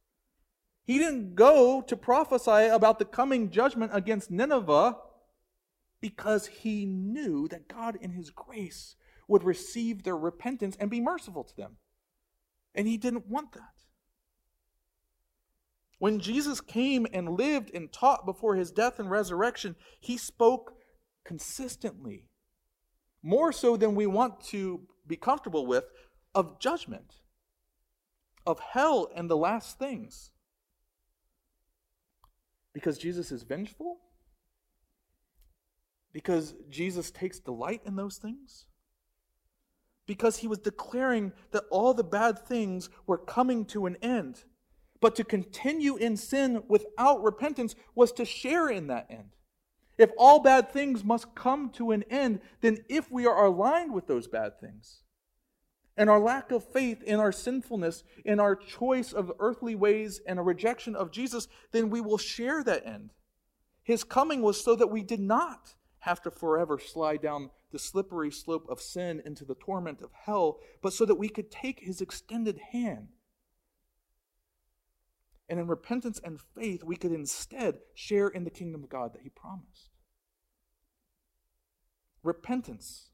He 0.85 0.99
didn't 0.99 1.35
go 1.35 1.83
to 1.83 1.97
prophesy 1.97 2.67
about 2.67 2.99
the 2.99 3.05
coming 3.05 3.51
judgment 3.51 3.93
against 3.95 4.31
Nineveh 4.31 4.97
because 6.01 6.47
he 6.47 6.87
knew 6.87 7.47
that 7.49 7.69
God, 7.69 7.99
in 8.01 8.13
his 8.13 8.31
grace, 8.31 8.97
would 9.29 9.45
receive 9.45 10.03
their 10.03 10.17
repentance 10.17 10.77
and 10.81 10.91
be 10.91 11.01
merciful 11.01 11.45
to 11.45 11.57
them. 11.57 11.77
And 12.75 12.89
he 12.89 12.97
didn't 12.97 13.29
want 13.29 13.53
that. 13.53 13.61
When 15.99 16.19
Jesus 16.19 16.63
came 16.63 17.07
and 17.13 17.37
lived 17.37 17.71
and 17.75 17.93
taught 17.93 18.25
before 18.25 18.57
his 18.57 18.71
death 18.71 18.99
and 18.99 19.11
resurrection, 19.11 19.77
he 20.01 20.17
spoke 20.17 20.73
consistently, 21.25 22.30
more 23.23 23.53
so 23.53 23.77
than 23.77 23.95
we 23.95 24.07
want 24.07 24.41
to 24.45 24.81
be 25.07 25.17
comfortable 25.17 25.67
with, 25.67 25.85
of 26.35 26.59
judgment 26.59 27.17
of 28.47 28.61
hell 28.61 29.09
and 29.15 29.31
the 29.31 29.37
last 29.37 29.79
things. 29.79 30.31
Because 32.73 32.99
Jesus 32.99 33.33
is 33.33 33.43
vengeful? 33.43 33.99
Because 36.13 36.55
Jesus 36.69 37.11
takes 37.11 37.39
delight 37.39 37.83
in 37.85 37.97
those 37.97 38.17
things? 38.17 38.67
Because 40.07 40.39
he 40.39 40.49
was 40.49 40.59
declaring 40.59 41.33
that 41.53 41.65
all 41.71 41.95
the 41.95 42.05
bad 42.05 42.39
things 42.39 42.91
were 43.07 43.19
coming 43.19 43.65
to 43.67 43.87
an 43.87 43.97
end. 44.03 44.45
But 45.01 45.15
to 45.17 45.25
continue 45.25 45.97
in 45.97 46.17
sin 46.17 46.63
without 46.69 47.23
repentance 47.23 47.75
was 47.95 48.13
to 48.13 48.25
share 48.25 48.69
in 48.69 48.89
that 48.89 49.07
end. 49.09 49.37
If 50.01 50.13
all 50.17 50.41
bad 50.41 50.73
things 50.73 51.05
must 51.05 51.35
come 51.35 51.69
to 51.73 51.91
an 51.91 52.05
end, 52.09 52.41
then 52.63 52.79
if 52.89 53.13
we 53.13 53.27
are 53.27 53.45
aligned 53.45 53.93
with 53.93 54.07
those 54.07 54.27
bad 54.27 54.59
things, 54.59 55.03
and 55.95 56.09
our 56.09 56.19
lack 56.19 56.51
of 56.53 56.65
faith 56.65 57.03
in 57.03 57.21
our 57.21 57.31
sinfulness, 57.31 58.03
in 58.25 58.41
our 58.41 58.57
choice 58.57 59.13
of 59.13 59.31
earthly 59.39 59.75
ways 59.75 60.19
and 60.27 60.39
a 60.39 60.43
rejection 60.43 60.97
of 60.97 61.11
Jesus, 61.11 61.49
then 61.73 61.91
we 61.91 62.01
will 62.01 62.17
share 62.17 62.65
that 62.65 62.87
end. 62.87 63.11
His 63.83 64.03
coming 64.03 64.41
was 64.41 64.65
so 64.65 64.75
that 64.75 64.87
we 64.87 65.03
did 65.03 65.21
not 65.21 65.75
have 65.99 66.23
to 66.23 66.31
forever 66.31 66.79
slide 66.79 67.21
down 67.21 67.51
the 67.71 67.79
slippery 67.79 68.31
slope 68.31 68.65
of 68.71 68.81
sin 68.81 69.21
into 69.27 69.45
the 69.45 69.55
torment 69.55 70.01
of 70.01 70.13
hell, 70.25 70.61
but 70.81 70.95
so 70.95 71.05
that 71.05 71.17
we 71.17 71.29
could 71.29 71.51
take 71.51 71.81
his 71.81 72.01
extended 72.01 72.59
hand. 72.73 73.09
And 75.51 75.61
in 75.61 75.67
repentance 75.67 76.19
and 76.25 76.41
faith, 76.41 76.83
we 76.83 76.97
could 76.97 77.13
instead 77.13 77.81
share 77.95 78.29
in 78.29 78.45
the 78.45 78.51
kingdom 78.51 78.83
of 78.83 78.89
God 78.89 79.13
that 79.13 79.23
he 79.23 79.29
promised. 79.29 79.91
Repentance 82.23 83.11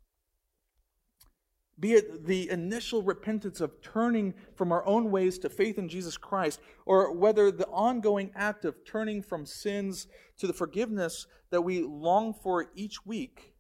be 1.79 1.93
it 1.93 2.27
the 2.27 2.49
initial 2.49 3.03
repentance 3.03 3.61
of 3.61 3.83
turning 3.83 4.35
from 4.55 4.73
our 4.73 4.87
own 4.87 5.11
ways 5.11 5.39
to 5.41 5.51
faith 5.51 5.79
in 5.79 5.89
Jesus 5.89 6.17
Christ, 6.17 6.61
or 6.87 7.13
whether 7.13 7.51
the 7.51 7.67
ongoing 7.67 8.31
act 8.35 8.65
of 8.65 8.77
turning 8.87 9.23
from 9.23 9.45
sins 9.45 10.07
to 10.39 10.47
the 10.47 10.55
forgiveness 10.55 11.27
that 11.51 11.63
we 11.63 11.83
long 11.83 12.33
for 12.33 12.71
each 12.75 13.05
week, 13.05 13.55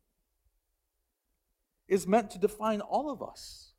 is 1.88 2.06
meant 2.06 2.30
to 2.30 2.38
define 2.38 2.80
all 2.80 3.10
of 3.10 3.22
us 3.22 3.74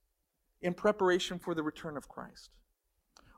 in 0.62 0.74
preparation 0.74 1.40
for 1.40 1.56
the 1.56 1.64
return 1.64 1.98
of 1.98 2.08
Christ. 2.08 2.52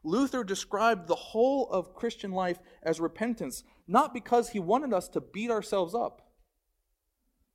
Luther 0.03 0.43
described 0.43 1.07
the 1.07 1.15
whole 1.15 1.69
of 1.69 1.93
Christian 1.93 2.31
life 2.31 2.59
as 2.83 2.99
repentance, 2.99 3.63
not 3.87 4.13
because 4.13 4.49
he 4.49 4.59
wanted 4.59 4.93
us 4.93 5.07
to 5.09 5.21
beat 5.21 5.51
ourselves 5.51 5.93
up 5.93 6.29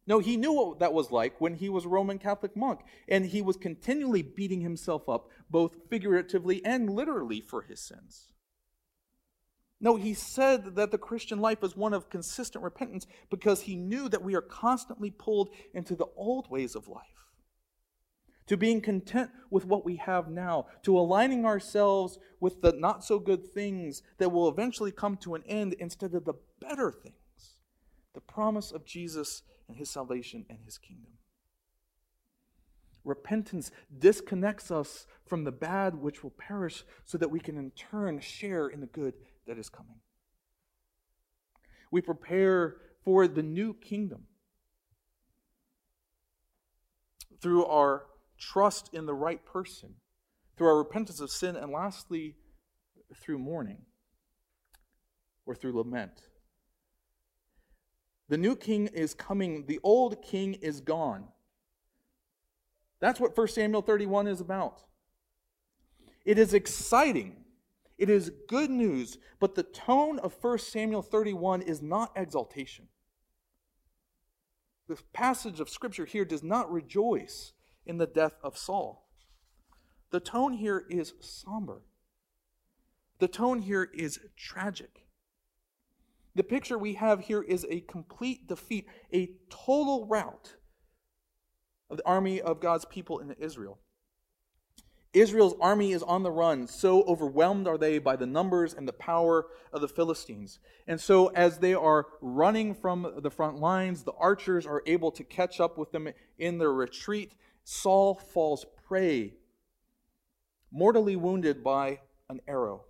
no, 0.06 0.18
he 0.18 0.36
knew 0.36 0.52
what 0.52 0.80
that 0.80 0.92
was 0.92 1.10
like 1.10 1.40
when 1.40 1.54
he 1.54 1.68
was 1.68 1.86
a 1.86 1.88
Roman 1.88 2.18
Catholic 2.18 2.56
monk, 2.56 2.80
and 3.08 3.26
he 3.26 3.40
was 3.40 3.56
continually 3.56 4.22
beating 4.22 4.60
himself 4.60 5.08
up, 5.08 5.30
both 5.48 5.76
figuratively 5.88 6.64
and 6.64 6.90
literally, 6.90 7.40
for 7.40 7.62
his 7.62 7.80
sins. 7.80 8.28
No, 9.80 9.96
he 9.96 10.14
said 10.14 10.76
that 10.76 10.90
the 10.90 10.98
Christian 10.98 11.40
life 11.40 11.62
is 11.62 11.76
one 11.76 11.94
of 11.94 12.10
consistent 12.10 12.62
repentance 12.62 13.06
because 13.30 13.62
he 13.62 13.76
knew 13.76 14.08
that 14.08 14.22
we 14.22 14.34
are 14.34 14.42
constantly 14.42 15.10
pulled 15.10 15.50
into 15.72 15.94
the 15.94 16.06
old 16.16 16.50
ways 16.50 16.74
of 16.74 16.88
life. 16.88 17.23
To 18.48 18.56
being 18.58 18.82
content 18.82 19.30
with 19.50 19.64
what 19.64 19.86
we 19.86 19.96
have 19.96 20.28
now, 20.28 20.66
to 20.82 20.98
aligning 20.98 21.46
ourselves 21.46 22.18
with 22.40 22.60
the 22.60 22.72
not 22.72 23.02
so 23.02 23.18
good 23.18 23.46
things 23.46 24.02
that 24.18 24.32
will 24.32 24.48
eventually 24.48 24.92
come 24.92 25.16
to 25.18 25.34
an 25.34 25.42
end 25.46 25.74
instead 25.78 26.14
of 26.14 26.26
the 26.26 26.34
better 26.60 26.92
things, 26.92 27.56
the 28.12 28.20
promise 28.20 28.70
of 28.70 28.84
Jesus 28.84 29.42
and 29.66 29.78
his 29.78 29.88
salvation 29.88 30.44
and 30.50 30.58
his 30.62 30.76
kingdom. 30.76 31.12
Repentance 33.02 33.70
disconnects 33.98 34.70
us 34.70 35.06
from 35.26 35.44
the 35.44 35.52
bad 35.52 35.94
which 35.96 36.22
will 36.22 36.30
perish 36.30 36.84
so 37.04 37.18
that 37.18 37.30
we 37.30 37.40
can 37.40 37.56
in 37.56 37.70
turn 37.70 38.20
share 38.20 38.68
in 38.68 38.80
the 38.80 38.86
good 38.86 39.14
that 39.46 39.58
is 39.58 39.68
coming. 39.68 40.00
We 41.90 42.00
prepare 42.00 42.76
for 43.04 43.28
the 43.28 43.42
new 43.42 43.74
kingdom 43.74 44.24
through 47.40 47.66
our 47.66 48.06
trust 48.38 48.90
in 48.92 49.06
the 49.06 49.14
right 49.14 49.44
person, 49.44 49.94
through 50.56 50.68
our 50.68 50.78
repentance 50.78 51.20
of 51.20 51.30
sin, 51.30 51.56
and 51.56 51.72
lastly, 51.72 52.36
through 53.14 53.38
mourning 53.38 53.82
or 55.46 55.54
through 55.54 55.76
lament. 55.76 56.22
The 58.28 58.38
new 58.38 58.56
king 58.56 58.86
is 58.88 59.14
coming, 59.14 59.66
the 59.66 59.80
old 59.82 60.22
king 60.22 60.54
is 60.54 60.80
gone. 60.80 61.28
That's 63.00 63.20
what 63.20 63.36
1 63.36 63.48
Samuel 63.48 63.82
31 63.82 64.26
is 64.28 64.40
about. 64.40 64.82
It 66.24 66.38
is 66.38 66.54
exciting. 66.54 67.44
It 67.98 68.08
is 68.08 68.32
good 68.48 68.70
news, 68.70 69.18
but 69.38 69.54
the 69.54 69.62
tone 69.62 70.18
of 70.20 70.34
1 70.40 70.58
Samuel 70.58 71.02
31 71.02 71.62
is 71.62 71.82
not 71.82 72.12
exaltation. 72.16 72.88
The 74.88 74.98
passage 75.12 75.60
of 75.60 75.70
Scripture 75.70 76.04
here 76.04 76.24
does 76.24 76.42
not 76.42 76.70
rejoice 76.70 77.52
in 77.86 77.98
the 77.98 78.06
death 78.06 78.34
of 78.42 78.56
Saul. 78.56 79.08
The 80.10 80.20
tone 80.20 80.54
here 80.54 80.84
is 80.88 81.14
somber. 81.20 81.82
The 83.18 83.28
tone 83.28 83.60
here 83.60 83.88
is 83.94 84.18
tragic. 84.36 85.06
The 86.34 86.42
picture 86.42 86.78
we 86.78 86.94
have 86.94 87.20
here 87.20 87.42
is 87.42 87.64
a 87.70 87.80
complete 87.80 88.48
defeat, 88.48 88.86
a 89.12 89.30
total 89.50 90.06
rout 90.06 90.56
of 91.90 91.98
the 91.98 92.06
army 92.06 92.40
of 92.40 92.60
God's 92.60 92.84
people 92.84 93.20
in 93.20 93.30
Israel. 93.38 93.78
Israel's 95.12 95.54
army 95.60 95.92
is 95.92 96.02
on 96.02 96.24
the 96.24 96.30
run. 96.30 96.66
So 96.66 97.02
overwhelmed 97.04 97.68
are 97.68 97.78
they 97.78 97.98
by 97.98 98.16
the 98.16 98.26
numbers 98.26 98.74
and 98.74 98.86
the 98.86 98.92
power 98.92 99.46
of 99.72 99.80
the 99.80 99.88
Philistines. 99.88 100.58
And 100.88 101.00
so, 101.00 101.28
as 101.28 101.58
they 101.58 101.72
are 101.72 102.06
running 102.20 102.74
from 102.74 103.14
the 103.18 103.30
front 103.30 103.60
lines, 103.60 104.02
the 104.02 104.12
archers 104.18 104.66
are 104.66 104.82
able 104.86 105.12
to 105.12 105.22
catch 105.22 105.60
up 105.60 105.78
with 105.78 105.92
them 105.92 106.08
in 106.36 106.58
their 106.58 106.72
retreat. 106.72 107.34
Saul 107.64 108.14
falls 108.14 108.66
prey, 108.86 109.34
mortally 110.70 111.16
wounded 111.16 111.64
by 111.64 112.00
an 112.28 112.40
arrow. 112.46 112.84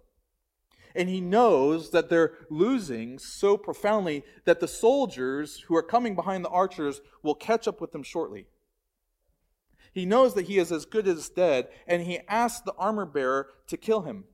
And 0.96 1.08
he 1.08 1.20
knows 1.20 1.90
that 1.90 2.08
they're 2.08 2.34
losing 2.50 3.18
so 3.18 3.56
profoundly 3.56 4.24
that 4.44 4.60
the 4.60 4.68
soldiers 4.68 5.60
who 5.66 5.76
are 5.76 5.82
coming 5.82 6.14
behind 6.14 6.44
the 6.44 6.50
archers 6.50 7.00
will 7.22 7.34
catch 7.34 7.66
up 7.66 7.80
with 7.80 7.92
them 7.92 8.02
shortly. 8.02 8.46
He 9.92 10.06
knows 10.06 10.34
that 10.34 10.46
he 10.46 10.58
is 10.58 10.72
as 10.72 10.84
good 10.84 11.06
as 11.06 11.28
dead, 11.28 11.68
and 11.86 12.02
he 12.02 12.20
asks 12.28 12.60
the 12.60 12.74
armor 12.74 13.06
bearer 13.06 13.48
to 13.68 13.76
kill 13.76 14.02
him. 14.02 14.24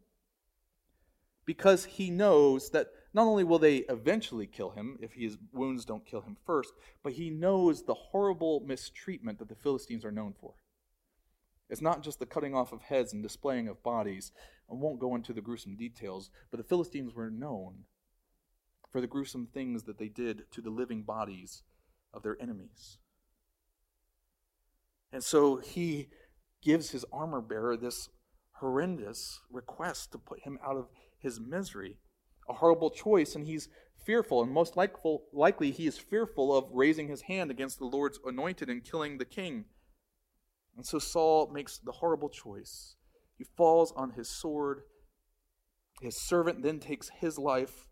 Because 1.45 1.85
he 1.85 2.11
knows 2.11 2.71
that 2.71 2.89
not 3.13 3.27
only 3.27 3.45
will 3.45 3.59
they 3.59 3.79
eventually 3.89 4.47
kill 4.47 4.71
him 4.71 4.99
if 5.01 5.13
his 5.13 5.39
wounds 5.53 5.85
don't 5.85 6.07
kill 6.07 6.21
him 6.21 6.37
first, 6.47 6.73
but 7.03 7.15
he 7.15 7.31
knows 7.31 7.83
the 7.83 7.95
horrible 7.95 8.63
mistreatment 8.67 9.39
that 9.39 9.49
the 9.49 9.55
Philistines 9.55 10.05
are 10.05 10.13
known 10.13 10.35
for. 10.41 10.55
It's 11.69 11.81
not 11.81 12.03
just 12.03 12.19
the 12.19 12.27
cutting 12.27 12.55
off 12.55 12.73
of 12.73 12.83
heads 12.83 13.13
and 13.13 13.23
displaying 13.23 13.69
of 13.69 13.83
bodies. 13.83 14.33
I 14.71 14.75
won't 14.75 14.99
go 14.99 15.15
into 15.15 15.33
the 15.33 15.41
gruesome 15.41 15.77
details, 15.77 16.31
but 16.51 16.59
the 16.59 16.65
Philistines 16.65 17.15
were 17.15 17.31
known 17.31 17.85
for 18.91 19.01
the 19.01 19.07
gruesome 19.07 19.47
things 19.47 19.85
that 19.85 19.99
they 19.99 20.09
did 20.09 20.51
to 20.51 20.61
the 20.61 20.71
living 20.71 21.03
bodies 21.03 21.63
of 22.13 22.23
their 22.23 22.37
enemies. 22.41 22.99
And 25.13 25.23
so 25.23 25.57
he 25.57 26.09
gives 26.63 26.91
his 26.91 27.05
armor 27.13 27.41
bearer 27.41 27.77
this 27.77 28.09
horrendous 28.55 29.41
request 29.51 30.13
to 30.13 30.19
put 30.19 30.41
him 30.41 30.59
out 30.65 30.77
of 30.77 30.89
his 31.19 31.41
misery. 31.41 31.99
A 32.51 32.55
horrible 32.55 32.91
choice, 32.91 33.37
and 33.37 33.47
he's 33.47 33.69
fearful, 34.05 34.43
and 34.43 34.53
most 34.53 34.77
likely 34.77 35.71
he 35.71 35.87
is 35.87 35.99
fearful 35.99 36.55
of 36.55 36.69
raising 36.73 37.07
his 37.07 37.23
hand 37.23 37.51
against 37.51 37.79
the 37.79 37.85
Lord's 37.85 38.19
anointed 38.27 38.69
and 38.69 38.85
killing 38.85 39.19
the 39.19 39.25
king. 39.25 39.67
And 40.77 40.85
so 40.85 40.99
Saul 40.99 41.51
makes 41.53 41.79
the 41.79 41.93
horrible 41.93 42.29
choice. 42.29 42.97
He 43.39 43.45
falls 43.45 43.93
on 43.95 44.11
his 44.11 44.29
sword. 44.29 44.83
His 46.01 46.17
servant 46.17 46.63
then 46.63 46.81
takes 46.81 47.11
his 47.21 47.39
life. 47.39 47.89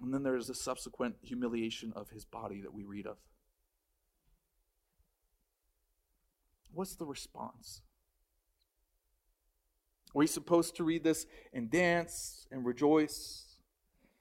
And 0.00 0.14
then 0.14 0.22
there's 0.22 0.46
the 0.46 0.54
subsequent 0.54 1.16
humiliation 1.22 1.92
of 1.94 2.08
his 2.10 2.24
body 2.24 2.62
that 2.62 2.72
we 2.72 2.84
read 2.84 3.06
of. 3.06 3.18
What's 6.72 6.96
the 6.96 7.04
response? 7.06 7.82
Are 10.14 10.20
we 10.20 10.26
supposed 10.26 10.76
to 10.76 10.84
read 10.84 11.04
this 11.04 11.26
and 11.52 11.70
dance 11.70 12.46
and 12.50 12.64
rejoice? 12.64 13.47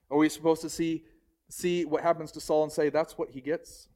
Are 0.09 0.17
we 0.17 0.29
supposed 0.29 0.61
to 0.61 0.69
see, 0.69 1.03
see 1.49 1.85
what 1.85 2.03
happens 2.03 2.31
to 2.33 2.41
Saul 2.41 2.63
and 2.63 2.71
say, 2.71 2.89
that's 2.89 3.17
what 3.17 3.31
he 3.31 3.41
gets? 3.41 3.89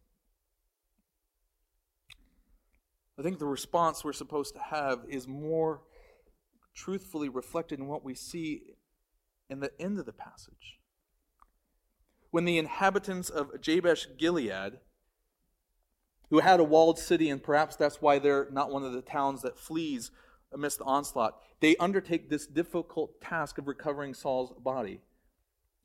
I 3.18 3.24
think 3.24 3.40
the 3.40 3.46
response 3.46 4.04
we're 4.04 4.14
supposed 4.14 4.56
to 4.56 4.62
have 4.62 5.02
is 5.08 5.28
more 5.28 5.82
truthfully 6.74 7.30
reflected 7.30 7.80
in 7.80 7.88
what 7.88 8.04
we 8.04 8.16
see 8.16 8.76
in 9.50 9.60
the 9.60 9.72
end 9.80 10.00
of 10.00 10.06
the 10.06 10.14
passage. 10.14 10.80
When 12.32 12.46
the 12.46 12.58
inhabitants 12.58 13.30
of 13.30 13.62
Jabesh 13.62 14.08
Gilead 14.18 14.80
who 16.32 16.40
had 16.40 16.62
a 16.62 16.64
walled 16.64 16.98
city, 16.98 17.30
and 17.30 17.44
perhaps 17.44 17.76
that's 17.76 18.02
why 18.02 18.18
they're 18.18 18.48
not 18.52 18.72
one 18.72 18.84
of 18.84 18.94
the 18.94 19.02
towns 19.02 19.42
that 19.42 19.60
flees 19.60 20.12
amidst 20.54 20.80
the 20.80 20.86
onslaught. 20.86 21.38
They 21.60 21.76
undertake 21.76 22.30
this 22.30 22.48
difficult 22.48 23.20
task 23.22 23.58
of 23.58 23.68
recovering 23.68 24.14
Saul's 24.14 24.54
body. 24.58 25.02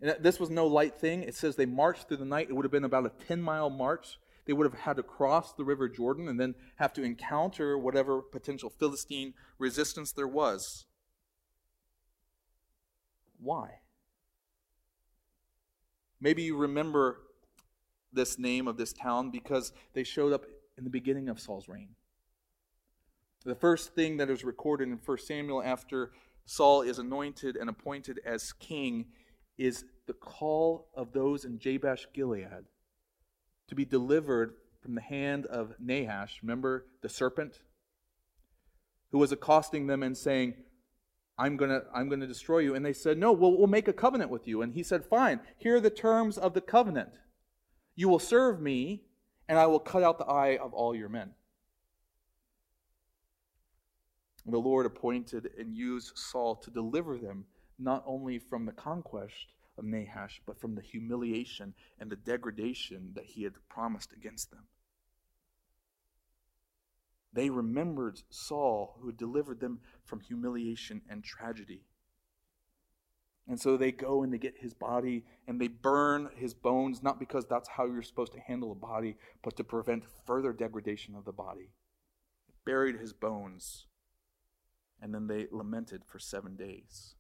And 0.01 0.17
this 0.21 0.39
was 0.39 0.51
no 0.51 0.67
light 0.67 0.95
thing. 0.95 1.23
It 1.23 1.35
says 1.35 1.57
they 1.57 1.67
marched 1.67 2.09
through 2.09 2.19
the 2.19 2.25
night. 2.25 2.49
It 2.49 2.53
would 2.55 2.65
have 2.65 2.73
been 2.73 2.85
about 2.85 3.07
a 3.07 3.13
10 3.27 3.41
mile 3.41 3.71
march. 3.71 4.19
They 4.45 4.53
would 4.53 4.71
have 4.71 4.81
had 4.81 4.97
to 4.97 5.03
cross 5.03 5.53
the 5.53 5.65
river 5.65 5.89
Jordan 5.89 6.29
and 6.29 6.39
then 6.39 6.55
have 6.77 6.93
to 6.95 7.03
encounter 7.03 7.77
whatever 7.77 8.21
potential 8.21 8.71
Philistine 8.71 9.35
resistance 9.59 10.13
there 10.13 10.29
was. 10.29 10.87
Why? 13.41 13.81
Maybe 16.21 16.43
you 16.43 16.57
remember 16.57 17.19
this 18.13 18.39
name 18.39 18.69
of 18.69 18.77
this 18.77 18.93
town 18.93 19.31
because 19.31 19.73
they 19.95 20.05
showed 20.05 20.33
up 20.33 20.45
in 20.79 20.85
the 20.85 20.91
beginning 20.91 21.29
of 21.29 21.41
Saul's 21.41 21.69
reign. 21.69 21.91
The 23.45 23.55
first 23.55 23.95
thing 23.95 24.17
that 24.17 24.31
is 24.31 24.45
recorded 24.45 24.89
in 24.89 24.99
1 25.05 25.19
Samuel 25.19 25.63
after 25.63 26.13
Saul 26.47 26.83
is 26.83 26.99
anointed 26.99 27.57
and 27.57 27.69
appointed 27.69 28.21
as 28.25 28.53
king 28.53 29.07
is 29.59 29.85
the 30.07 30.13
call 30.13 30.89
of 30.95 31.13
those 31.13 31.45
in 31.45 31.59
Jabesh 31.59 32.07
Gilead 32.15 32.65
to 33.69 33.75
be 33.75 33.85
delivered 33.85 34.55
from 34.81 34.95
the 34.95 35.01
hand 35.01 35.47
of 35.47 35.75
Nahash, 35.81 36.41
remember 36.43 36.87
the 37.03 37.09
serpent, 37.09 37.61
who 39.11 39.19
was 39.19 39.33
accosting 39.33 39.87
them 39.87 40.03
and 40.03 40.17
saying, 40.17 40.55
I'm 41.39 41.57
going 41.57 41.71
to 41.71 41.83
I'm 41.95 42.09
going 42.09 42.21
to 42.21 42.27
destroy 42.27 42.61
you. 42.61 42.75
And 42.75 42.85
they 42.85 42.93
said, 42.93 43.19
No, 43.19 43.33
we'll, 43.33 43.57
we'll 43.59 43.67
make 43.67 43.89
a 43.89 43.93
covenant 43.93 44.31
with 44.31 44.49
you. 44.49 44.63
And 44.63 44.73
he 44.73 44.83
said, 44.83 45.05
Fine, 45.05 45.41
here 45.59 45.77
are 45.77 45.81
the 45.81 45.91
terms 45.91 46.39
of 46.39 46.55
the 46.55 46.61
covenant. 46.61 47.19
You 47.95 48.09
will 48.09 48.19
serve 48.19 48.61
me, 48.61 49.03
and 49.49 49.59
I 49.59 49.67
will 49.67 49.81
cut 49.81 50.03
out 50.03 50.19
the 50.19 50.27
eye 50.27 50.57
of 50.57 50.73
all 50.73 50.95
your 50.95 51.09
men. 51.09 51.31
The 54.47 54.59
Lord 54.59 54.87
appointed 54.87 55.51
and 55.59 55.77
used 55.77 56.17
Saul 56.17 56.57
to 56.57 56.71
deliver 56.71 57.19
them 57.19 57.47
not 57.79 58.03
only 58.07 58.39
from 58.39 58.67
the 58.67 58.73
conquest 58.73 59.53
of 59.79 59.85
Nahash, 59.85 60.41
but 60.47 60.59
from 60.59 60.75
the 60.75 60.83
humiliation 60.83 61.75
and 62.01 62.11
the 62.11 62.17
degradation 62.17 63.13
that 63.15 63.27
he 63.27 63.43
had 63.43 63.55
promised 63.69 64.13
against 64.13 64.51
them. 64.51 64.65
They 67.33 67.51
remembered 67.51 68.23
Saul, 68.31 68.97
who 68.99 69.09
had 69.09 69.19
delivered 69.19 69.61
them 69.61 69.81
from 70.05 70.21
humiliation 70.21 71.03
and 71.11 71.23
tragedy. 71.23 71.83
And 73.47 73.61
so 73.61 73.77
they 73.77 73.93
go 73.93 74.23
and 74.23 74.33
they 74.33 74.39
get 74.39 74.57
his 74.59 74.73
body 74.73 75.25
and 75.47 75.61
they 75.61 75.69
burn 75.69 76.31
his 76.35 76.55
bones, 76.55 77.03
not 77.03 77.21
because 77.21 77.45
that's 77.45 77.69
how 77.69 77.85
you're 77.85 78.03
supposed 78.03 78.33
to 78.33 78.41
handle 78.41 78.73
a 78.73 78.75
body, 78.75 79.17
but 79.43 79.57
to 79.59 79.65
prevent 79.65 80.05
further 80.27 80.53
degradation 80.53 81.15
of 81.15 81.27
the 81.27 81.33
body. 81.33 81.73
Buried 82.65 82.99
his 82.99 83.13
bones, 83.13 83.87
and 85.01 85.15
then 85.15 85.27
they 85.27 85.47
lamented 85.53 86.05
for 86.07 86.19
seven 86.19 86.57
days. 86.57 87.16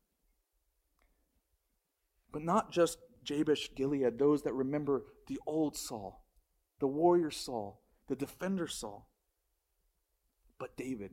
But 2.33 2.43
not 2.43 2.71
just 2.71 2.99
Jabesh 3.25 3.75
Gilead, 3.75 4.19
those 4.19 4.43
that 4.43 4.55
remember 4.55 5.05
the 5.27 5.39
old 5.47 5.77
Saul, 5.77 6.25
the 6.79 6.87
warrior 6.87 7.31
Saul, 7.31 7.83
the 8.09 8.17
defender 8.17 8.67
Saul, 8.67 9.09
but 10.59 10.77
David. 10.77 11.13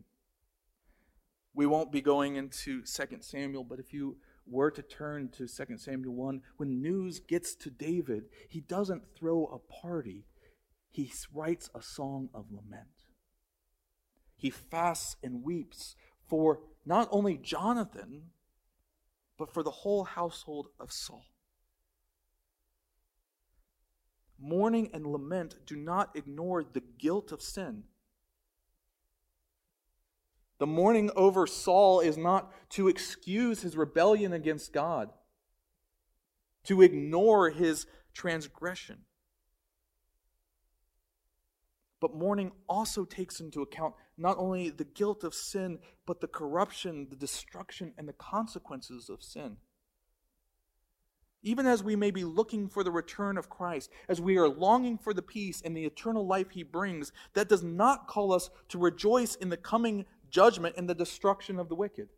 We 1.55 1.65
won't 1.65 1.91
be 1.91 2.01
going 2.01 2.35
into 2.35 2.81
2 2.81 3.17
Samuel, 3.21 3.63
but 3.63 3.79
if 3.79 3.93
you 3.93 4.17
were 4.45 4.71
to 4.71 4.81
turn 4.81 5.29
to 5.29 5.47
2 5.47 5.77
Samuel 5.77 6.13
1, 6.13 6.41
when 6.57 6.81
news 6.81 7.19
gets 7.19 7.55
to 7.55 7.69
David, 7.69 8.25
he 8.49 8.59
doesn't 8.59 9.15
throw 9.15 9.45
a 9.45 9.59
party, 9.59 10.25
he 10.91 11.11
writes 11.33 11.69
a 11.73 11.81
song 11.81 12.29
of 12.33 12.51
lament. 12.51 12.87
He 14.35 14.49
fasts 14.49 15.15
and 15.23 15.43
weeps 15.43 15.95
for 16.27 16.59
not 16.85 17.07
only 17.11 17.37
Jonathan, 17.37 18.31
but 19.37 19.53
for 19.53 19.63
the 19.63 19.71
whole 19.71 20.03
household 20.03 20.67
of 20.79 20.91
Saul. 20.91 21.25
Mourning 24.39 24.89
and 24.93 25.07
lament 25.07 25.55
do 25.65 25.75
not 25.75 26.15
ignore 26.15 26.63
the 26.63 26.83
guilt 26.97 27.31
of 27.31 27.41
sin. 27.41 27.83
The 30.59 30.67
mourning 30.67 31.09
over 31.15 31.47
Saul 31.47 31.99
is 31.99 32.17
not 32.17 32.51
to 32.71 32.87
excuse 32.87 33.61
his 33.61 33.75
rebellion 33.75 34.33
against 34.33 34.71
God, 34.71 35.11
to 36.65 36.81
ignore 36.81 37.49
his 37.49 37.85
transgression. 38.13 38.99
But 41.99 42.15
mourning 42.15 42.51
also 42.67 43.05
takes 43.05 43.39
into 43.39 43.61
account 43.61 43.95
not 44.17 44.37
only 44.37 44.69
the 44.69 44.83
guilt 44.83 45.23
of 45.23 45.33
sin, 45.33 45.79
but 46.05 46.21
the 46.21 46.27
corruption, 46.27 47.07
the 47.09 47.15
destruction, 47.15 47.93
and 47.97 48.07
the 48.07 48.13
consequences 48.13 49.09
of 49.09 49.23
sin. 49.23 49.57
Even 51.41 51.65
as 51.65 51.83
we 51.83 51.95
may 51.95 52.09
be 52.09 52.23
looking 52.23 52.69
for 52.69 52.83
the 52.83 52.91
return 52.91 53.37
of 53.37 53.49
Christ, 53.49 53.89
as 54.07 54.21
we 54.21 54.37
are 54.37 54.47
longing 54.47 54.97
for 54.97 55.13
the 55.13 55.21
peace 55.21 55.61
and 55.61 55.75
the 55.75 55.85
eternal 55.85 56.25
life 56.25 56.51
he 56.51 56.63
brings, 56.63 57.11
that 57.33 57.49
does 57.49 57.63
not 57.63 58.07
call 58.07 58.31
us 58.31 58.49
to 58.69 58.77
rejoice 58.77 59.35
in 59.35 59.49
the 59.49 59.57
coming 59.57 60.05
judgment 60.29 60.75
and 60.77 60.89
the 60.89 60.95
destruction 60.95 61.59
of 61.59 61.67
the 61.67 61.75
wicked. 61.75 62.09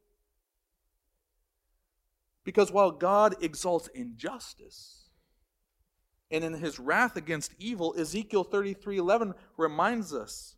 Because 2.43 2.71
while 2.71 2.91
God 2.91 3.35
exalts 3.41 3.87
injustice 3.95 5.09
and 6.29 6.43
in 6.43 6.53
his 6.53 6.79
wrath 6.79 7.15
against 7.15 7.55
evil, 7.57 7.95
Ezekiel 7.97 8.45
33:11 8.45 9.33
reminds 9.57 10.13
us 10.13 10.54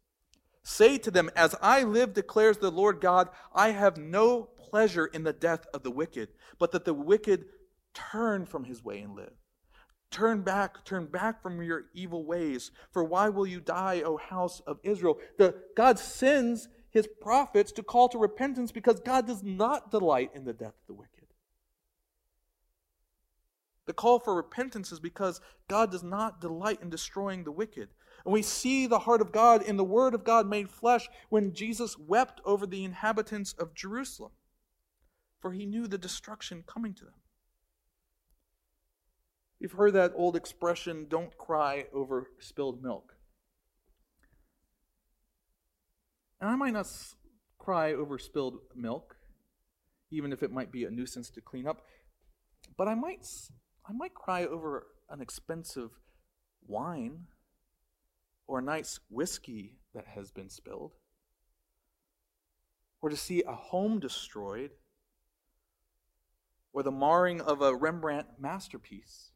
Say 0.67 0.97
to 0.97 1.11
them, 1.11 1.29
As 1.33 1.55
I 1.61 1.83
live, 1.83 2.13
declares 2.13 2.57
the 2.57 2.69
Lord 2.69 2.99
God, 2.99 3.29
I 3.55 3.69
have 3.69 3.95
no 3.95 4.49
pleasure 4.69 5.05
in 5.05 5.23
the 5.23 5.31
death 5.31 5.65
of 5.73 5.81
the 5.81 5.89
wicked, 5.89 6.27
but 6.59 6.73
that 6.73 6.83
the 6.83 6.93
wicked 6.93 7.45
turn 7.93 8.45
from 8.45 8.65
his 8.65 8.83
way 8.83 8.99
and 8.99 9.15
live. 9.15 9.31
Turn 10.11 10.41
back, 10.41 10.83
turn 10.83 11.05
back 11.05 11.41
from 11.41 11.61
your 11.63 11.85
evil 11.93 12.25
ways. 12.25 12.71
For 12.91 13.05
why 13.05 13.29
will 13.29 13.47
you 13.47 13.61
die, 13.61 14.01
O 14.01 14.17
house 14.17 14.59
of 14.67 14.79
Israel? 14.83 15.19
The, 15.37 15.55
God 15.77 15.97
sends 15.97 16.67
his 16.89 17.07
prophets 17.21 17.71
to 17.71 17.81
call 17.81 18.09
to 18.09 18.17
repentance 18.17 18.73
because 18.73 18.99
God 18.99 19.25
does 19.25 19.43
not 19.43 19.89
delight 19.89 20.31
in 20.35 20.43
the 20.43 20.51
death 20.51 20.75
of 20.81 20.87
the 20.87 20.95
wicked. 20.95 21.27
The 23.85 23.93
call 23.93 24.19
for 24.19 24.35
repentance 24.35 24.91
is 24.91 24.99
because 24.99 25.39
God 25.69 25.93
does 25.93 26.03
not 26.03 26.41
delight 26.41 26.81
in 26.81 26.89
destroying 26.89 27.45
the 27.45 27.53
wicked. 27.53 27.87
And 28.27 28.33
we 28.33 28.41
see 28.41 28.87
the 28.87 28.99
heart 28.99 29.21
of 29.21 29.31
God 29.31 29.61
in 29.61 29.77
the 29.77 29.85
Word 29.85 30.13
of 30.13 30.25
God 30.25 30.49
made 30.49 30.69
flesh 30.69 31.07
when 31.29 31.53
Jesus 31.53 31.97
wept 31.97 32.41
over 32.43 32.67
the 32.67 32.83
inhabitants 32.83 33.53
of 33.53 33.73
Jerusalem, 33.73 34.33
for 35.39 35.53
he 35.53 35.65
knew 35.65 35.87
the 35.87 35.97
destruction 35.97 36.65
coming 36.67 36.93
to 36.95 37.05
them. 37.05 37.13
You've 39.61 39.71
heard 39.71 39.93
that 39.93 40.11
old 40.13 40.35
expression, 40.35 41.05
don't 41.07 41.37
cry 41.37 41.85
over 41.93 42.27
spilled 42.39 42.83
milk. 42.83 43.15
And 46.41 46.49
I 46.49 46.57
might 46.57 46.73
not 46.73 46.91
cry 47.57 47.93
over 47.93 48.19
spilled 48.19 48.57
milk, 48.75 49.15
even 50.11 50.33
if 50.33 50.43
it 50.43 50.51
might 50.51 50.73
be 50.73 50.83
a 50.83 50.91
nuisance 50.91 51.29
to 51.29 51.39
clean 51.39 51.65
up, 51.65 51.81
but 52.75 52.89
I 52.89 52.93
might, 52.93 53.25
I 53.87 53.93
might 53.93 54.13
cry 54.13 54.43
over 54.43 54.87
an 55.09 55.21
expensive 55.21 55.91
wine 56.67 57.27
or 58.47 58.59
a 58.59 58.63
nice 58.63 58.99
whiskey 59.09 59.77
that 59.93 60.07
has 60.07 60.31
been 60.31 60.49
spilled, 60.49 60.93
or 63.01 63.09
to 63.09 63.17
see 63.17 63.43
a 63.43 63.53
home 63.53 63.99
destroyed, 63.99 64.71
or 66.73 66.81
the 66.83 66.91
marring 66.91 67.41
of 67.41 67.61
a 67.61 67.75
Rembrandt 67.75 68.27
masterpiece. 68.39 69.31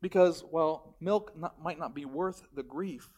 Because, 0.00 0.42
while 0.50 0.96
milk 1.00 1.32
not, 1.36 1.62
might 1.62 1.78
not 1.78 1.94
be 1.94 2.04
worth 2.04 2.42
the 2.54 2.62
grief, 2.62 3.08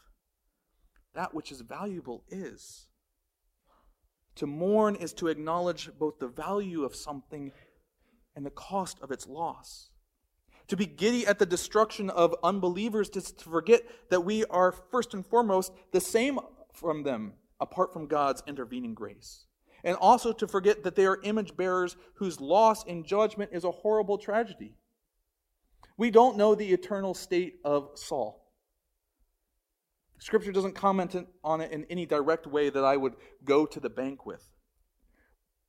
that 1.14 1.34
which 1.34 1.50
is 1.50 1.60
valuable 1.60 2.24
is. 2.28 2.86
To 4.36 4.46
mourn 4.46 4.96
is 4.96 5.12
to 5.14 5.28
acknowledge 5.28 5.90
both 5.98 6.18
the 6.18 6.28
value 6.28 6.84
of 6.84 6.94
something 6.94 7.52
and 8.34 8.44
the 8.44 8.50
cost 8.50 9.00
of 9.00 9.10
its 9.10 9.26
loss 9.26 9.90
to 10.68 10.76
be 10.76 10.86
giddy 10.86 11.26
at 11.26 11.38
the 11.38 11.46
destruction 11.46 12.10
of 12.10 12.34
unbelievers, 12.42 13.08
to, 13.10 13.20
forget 13.20 13.82
that 14.10 14.24
we 14.24 14.44
are 14.46 14.72
first 14.72 15.14
and 15.14 15.24
foremost 15.24 15.72
the 15.92 16.00
same 16.00 16.38
from 16.72 17.02
them 17.02 17.34
apart 17.60 17.92
from 17.92 18.06
God's 18.06 18.42
intervening 18.46 18.94
grace. 18.94 19.46
And 19.84 19.96
also 19.96 20.32
to 20.32 20.48
forget 20.48 20.82
that 20.82 20.96
they 20.96 21.06
are 21.06 21.20
image 21.22 21.56
bearers 21.56 21.96
whose 22.14 22.40
loss 22.40 22.84
in 22.84 23.04
judgment 23.04 23.50
is 23.52 23.64
a 23.64 23.70
horrible 23.70 24.18
tragedy. 24.18 24.74
We 25.96 26.10
don't 26.10 26.36
know 26.36 26.54
the 26.54 26.72
eternal 26.72 27.14
state 27.14 27.60
of 27.64 27.90
Saul. 27.94 28.42
Scripture 30.18 30.52
doesn't 30.52 30.74
comment 30.74 31.14
on 31.44 31.60
it 31.60 31.72
in 31.72 31.84
any 31.88 32.06
direct 32.06 32.46
way 32.46 32.70
that 32.70 32.84
I 32.84 32.96
would 32.96 33.14
go 33.44 33.66
to 33.66 33.78
the 33.78 33.90
bank 33.90 34.26
with. 34.26 34.42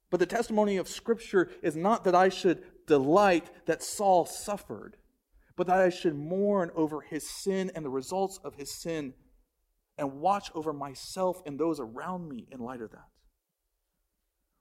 But 0.10 0.20
the 0.20 0.26
testimony 0.26 0.78
of 0.78 0.88
Scripture 0.88 1.52
is 1.62 1.76
not 1.76 2.06
that 2.06 2.16
I 2.16 2.30
should 2.30 2.64
delight 2.88 3.50
that 3.66 3.84
Saul 3.84 4.26
suffered, 4.26 4.98
but 5.56 5.68
that 5.68 5.80
I 5.80 5.90
should 5.90 6.16
mourn 6.16 6.72
over 6.76 7.02
his 7.02 7.30
sin 7.30 7.72
and 7.76 7.86
the 7.86 7.90
results 7.90 8.40
of 8.44 8.56
his 8.56 8.72
sin 8.72 9.14
and 9.98 10.20
watch 10.20 10.50
over 10.56 10.74
myself 10.74 11.42
and 11.46 11.60
those 11.60 11.80
around 11.80 12.30
me 12.30 12.48
in 12.52 12.60
light 12.60 12.82
of 12.82 12.92
that. 12.92 13.08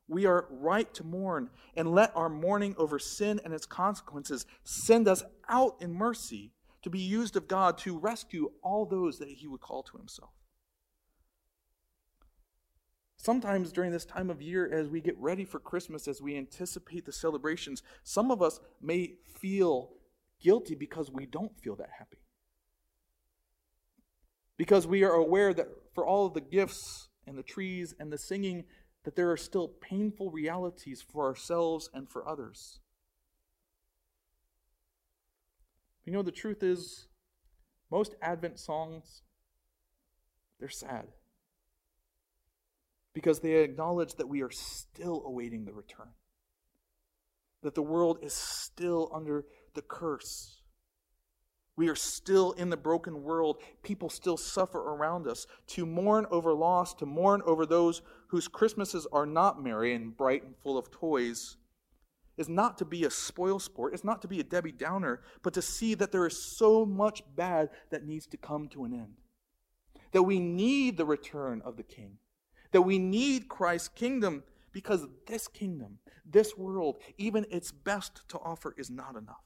We 0.08 0.24
are 0.26 0.46
right 0.50 0.92
to 0.94 1.04
mourn 1.04 1.50
and 1.74 1.92
let 1.92 2.14
our 2.16 2.28
mourning 2.28 2.74
over 2.78 2.98
sin 2.98 3.40
and 3.44 3.52
its 3.52 3.66
consequences 3.66 4.46
send 4.62 5.08
us 5.08 5.24
out 5.48 5.76
in 5.80 5.92
mercy 5.92 6.52
to 6.82 6.90
be 6.90 7.00
used 7.00 7.36
of 7.36 7.48
God 7.48 7.78
to 7.78 7.98
rescue 7.98 8.52
all 8.62 8.86
those 8.86 9.18
that 9.18 9.28
he 9.28 9.48
would 9.48 9.60
call 9.60 9.82
to 9.82 9.96
himself. 9.96 10.30
Sometimes 13.26 13.72
during 13.72 13.90
this 13.90 14.04
time 14.04 14.30
of 14.30 14.40
year, 14.40 14.72
as 14.72 14.88
we 14.88 15.00
get 15.00 15.18
ready 15.18 15.44
for 15.44 15.58
Christmas, 15.58 16.06
as 16.06 16.22
we 16.22 16.36
anticipate 16.36 17.06
the 17.06 17.10
celebrations, 17.10 17.82
some 18.04 18.30
of 18.30 18.40
us 18.40 18.60
may 18.80 19.14
feel 19.34 19.90
guilty 20.40 20.76
because 20.76 21.10
we 21.10 21.26
don't 21.26 21.58
feel 21.58 21.74
that 21.74 21.90
happy. 21.98 22.18
Because 24.56 24.86
we 24.86 25.02
are 25.02 25.14
aware 25.14 25.52
that 25.52 25.66
for 25.92 26.06
all 26.06 26.26
of 26.26 26.34
the 26.34 26.40
gifts 26.40 27.08
and 27.26 27.36
the 27.36 27.42
trees 27.42 27.96
and 27.98 28.12
the 28.12 28.16
singing, 28.16 28.62
that 29.02 29.16
there 29.16 29.32
are 29.32 29.36
still 29.36 29.66
painful 29.66 30.30
realities 30.30 31.02
for 31.02 31.26
ourselves 31.26 31.90
and 31.92 32.08
for 32.08 32.28
others. 32.28 32.78
You 36.04 36.12
know, 36.12 36.22
the 36.22 36.30
truth 36.30 36.62
is, 36.62 37.08
most 37.90 38.14
Advent 38.22 38.60
songs, 38.60 39.22
they're 40.60 40.68
sad 40.68 41.06
because 43.16 43.40
they 43.40 43.62
acknowledge 43.62 44.16
that 44.16 44.29
we 44.29 44.42
are 44.42 44.50
still 44.50 45.22
awaiting 45.24 45.64
the 45.64 45.72
return, 45.72 46.11
that 47.62 47.74
the 47.74 47.81
world 47.81 48.18
is 48.20 48.35
still 48.35 49.11
under 49.11 49.46
the 49.72 49.81
curse. 49.81 50.61
We 51.79 51.88
are 51.88 51.94
still 51.94 52.52
in 52.52 52.68
the 52.68 52.76
broken 52.76 53.22
world. 53.22 53.62
People 53.83 54.11
still 54.11 54.37
suffer 54.37 54.79
around 54.79 55.26
us. 55.26 55.46
To 55.68 55.87
mourn 55.87 56.26
over 56.31 56.52
loss, 56.52 56.92
to 56.96 57.07
mourn 57.07 57.40
over 57.46 57.64
those 57.64 58.02
whose 58.29 58.48
Christmases 58.48 59.07
are 59.11 59.24
not 59.24 59.64
merry 59.64 59.94
and 59.94 60.14
bright 60.14 60.44
and 60.44 60.55
full 60.62 60.76
of 60.76 60.90
toys, 60.90 61.57
is 62.37 62.50
not 62.50 62.76
to 62.76 62.85
be 62.85 63.05
a 63.05 63.11
spoil 63.11 63.59
sport. 63.59 63.94
It's 63.94 64.05
not 64.05 64.20
to 64.22 64.29
be 64.29 64.40
a 64.40 64.44
Debbie 64.44 64.72
Downer, 64.72 65.22
but 65.42 65.55
to 65.55 65.62
see 65.62 65.94
that 65.94 66.12
there 66.12 66.26
is 66.26 66.38
so 66.38 66.85
much 66.85 67.22
bad 67.35 67.70
that 67.88 68.05
needs 68.05 68.26
to 68.26 68.37
come 68.37 68.68
to 68.68 68.85
an 68.85 68.92
end. 68.92 69.14
That 70.12 70.24
we 70.24 70.38
need 70.38 70.98
the 70.98 71.07
return 71.07 71.62
of 71.64 71.79
the 71.79 71.83
King 71.83 72.18
that 72.72 72.83
we 72.83 72.98
need 72.98 73.48
Christ's 73.48 73.88
kingdom 73.88 74.42
because 74.72 75.07
this 75.26 75.48
kingdom, 75.48 75.98
this 76.24 76.57
world, 76.57 76.98
even 77.18 77.46
its 77.50 77.72
best 77.72 78.29
to 78.29 78.38
offer 78.38 78.74
is 78.76 78.90
not 78.90 79.16
enough. 79.16 79.44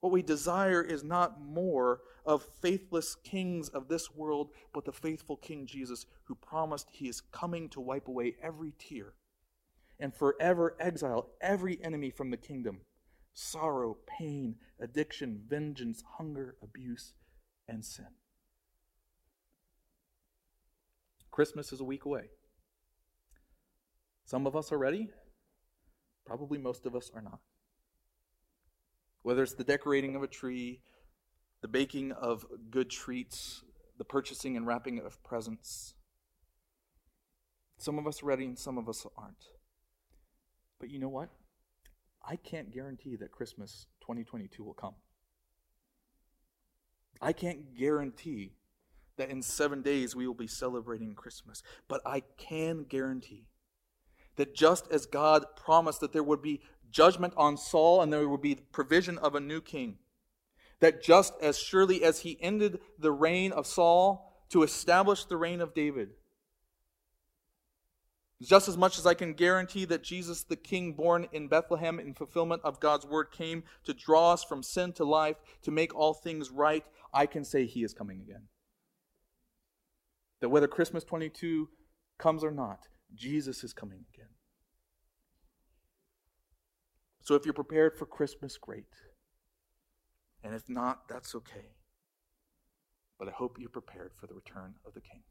What 0.00 0.12
we 0.12 0.22
desire 0.22 0.82
is 0.82 1.04
not 1.04 1.40
more 1.42 2.00
of 2.24 2.42
faithless 2.60 3.14
kings 3.14 3.68
of 3.68 3.88
this 3.88 4.14
world, 4.14 4.50
but 4.72 4.84
the 4.84 4.92
faithful 4.92 5.36
King 5.36 5.66
Jesus 5.66 6.06
who 6.24 6.34
promised 6.34 6.88
he 6.90 7.08
is 7.08 7.20
coming 7.20 7.68
to 7.70 7.80
wipe 7.80 8.08
away 8.08 8.36
every 8.42 8.72
tear 8.78 9.14
and 9.98 10.14
forever 10.14 10.76
exile 10.80 11.28
every 11.40 11.78
enemy 11.84 12.10
from 12.10 12.30
the 12.30 12.36
kingdom 12.36 12.80
sorrow, 13.32 13.96
pain, 14.06 14.56
addiction, 14.80 15.40
vengeance, 15.48 16.02
hunger, 16.18 16.56
abuse, 16.62 17.14
and 17.68 17.84
sin. 17.84 18.06
Christmas 21.40 21.72
is 21.72 21.80
a 21.80 21.84
week 21.84 22.04
away. 22.04 22.24
Some 24.26 24.46
of 24.46 24.54
us 24.54 24.72
are 24.72 24.76
ready, 24.76 25.08
probably 26.26 26.58
most 26.58 26.84
of 26.84 26.94
us 26.94 27.10
are 27.14 27.22
not. 27.22 27.38
Whether 29.22 29.42
it's 29.44 29.54
the 29.54 29.64
decorating 29.64 30.14
of 30.14 30.22
a 30.22 30.26
tree, 30.26 30.82
the 31.62 31.68
baking 31.68 32.12
of 32.12 32.44
good 32.70 32.90
treats, 32.90 33.64
the 33.96 34.04
purchasing 34.04 34.54
and 34.54 34.66
wrapping 34.66 34.98
of 34.98 35.24
presents. 35.24 35.94
Some 37.78 37.98
of 37.98 38.06
us 38.06 38.22
are 38.22 38.26
ready 38.26 38.44
and 38.44 38.58
some 38.58 38.76
of 38.76 38.86
us 38.86 39.06
aren't. 39.16 39.46
But 40.78 40.90
you 40.90 40.98
know 40.98 41.08
what? 41.08 41.30
I 42.22 42.36
can't 42.36 42.70
guarantee 42.70 43.16
that 43.16 43.32
Christmas 43.32 43.86
2022 44.02 44.62
will 44.62 44.74
come. 44.74 44.96
I 47.22 47.32
can't 47.32 47.74
guarantee 47.74 48.56
that 49.20 49.30
in 49.30 49.42
seven 49.42 49.82
days 49.82 50.16
we 50.16 50.26
will 50.26 50.34
be 50.34 50.46
celebrating 50.46 51.14
Christmas. 51.14 51.62
But 51.88 52.00
I 52.06 52.22
can 52.38 52.84
guarantee 52.84 53.44
that 54.36 54.54
just 54.54 54.90
as 54.90 55.04
God 55.04 55.44
promised 55.56 56.00
that 56.00 56.12
there 56.12 56.22
would 56.22 56.40
be 56.40 56.62
judgment 56.90 57.34
on 57.36 57.58
Saul 57.58 58.00
and 58.00 58.10
there 58.10 58.26
would 58.26 58.40
be 58.40 58.54
provision 58.54 59.18
of 59.18 59.34
a 59.34 59.40
new 59.40 59.60
king, 59.60 59.98
that 60.80 61.02
just 61.02 61.34
as 61.42 61.58
surely 61.58 62.02
as 62.02 62.20
he 62.20 62.38
ended 62.40 62.80
the 62.98 63.12
reign 63.12 63.52
of 63.52 63.66
Saul 63.66 64.42
to 64.48 64.62
establish 64.62 65.26
the 65.26 65.36
reign 65.36 65.60
of 65.60 65.74
David, 65.74 66.10
just 68.42 68.68
as 68.68 68.76
much 68.78 68.98
as 68.98 69.06
I 69.06 69.12
can 69.12 69.34
guarantee 69.34 69.84
that 69.84 70.02
Jesus, 70.02 70.42
the 70.44 70.56
King 70.56 70.94
born 70.94 71.28
in 71.30 71.48
Bethlehem 71.48 72.00
in 72.00 72.14
fulfillment 72.14 72.62
of 72.64 72.80
God's 72.80 73.04
word, 73.04 73.30
came 73.30 73.64
to 73.84 73.92
draw 73.92 74.32
us 74.32 74.42
from 74.42 74.62
sin 74.62 74.94
to 74.94 75.04
life, 75.04 75.36
to 75.62 75.70
make 75.70 75.94
all 75.94 76.14
things 76.14 76.50
right, 76.50 76.86
I 77.12 77.26
can 77.26 77.44
say 77.44 77.66
he 77.66 77.84
is 77.84 77.92
coming 77.92 78.22
again. 78.22 78.44
That 80.40 80.48
whether 80.50 80.68
Christmas 80.68 81.04
22 81.04 81.68
comes 82.18 82.44
or 82.44 82.50
not, 82.50 82.88
Jesus 83.14 83.64
is 83.64 83.72
coming 83.72 84.04
again. 84.14 84.28
So 87.22 87.34
if 87.34 87.44
you're 87.44 87.54
prepared 87.54 87.96
for 87.98 88.06
Christmas, 88.06 88.56
great. 88.58 88.86
And 90.42 90.54
if 90.54 90.68
not, 90.68 91.08
that's 91.08 91.34
okay. 91.34 91.76
but 93.18 93.28
I 93.28 93.32
hope 93.32 93.58
you're 93.60 93.68
prepared 93.68 94.12
for 94.18 94.26
the 94.26 94.34
return 94.34 94.74
of 94.86 94.94
the 94.94 95.00
King. 95.02 95.22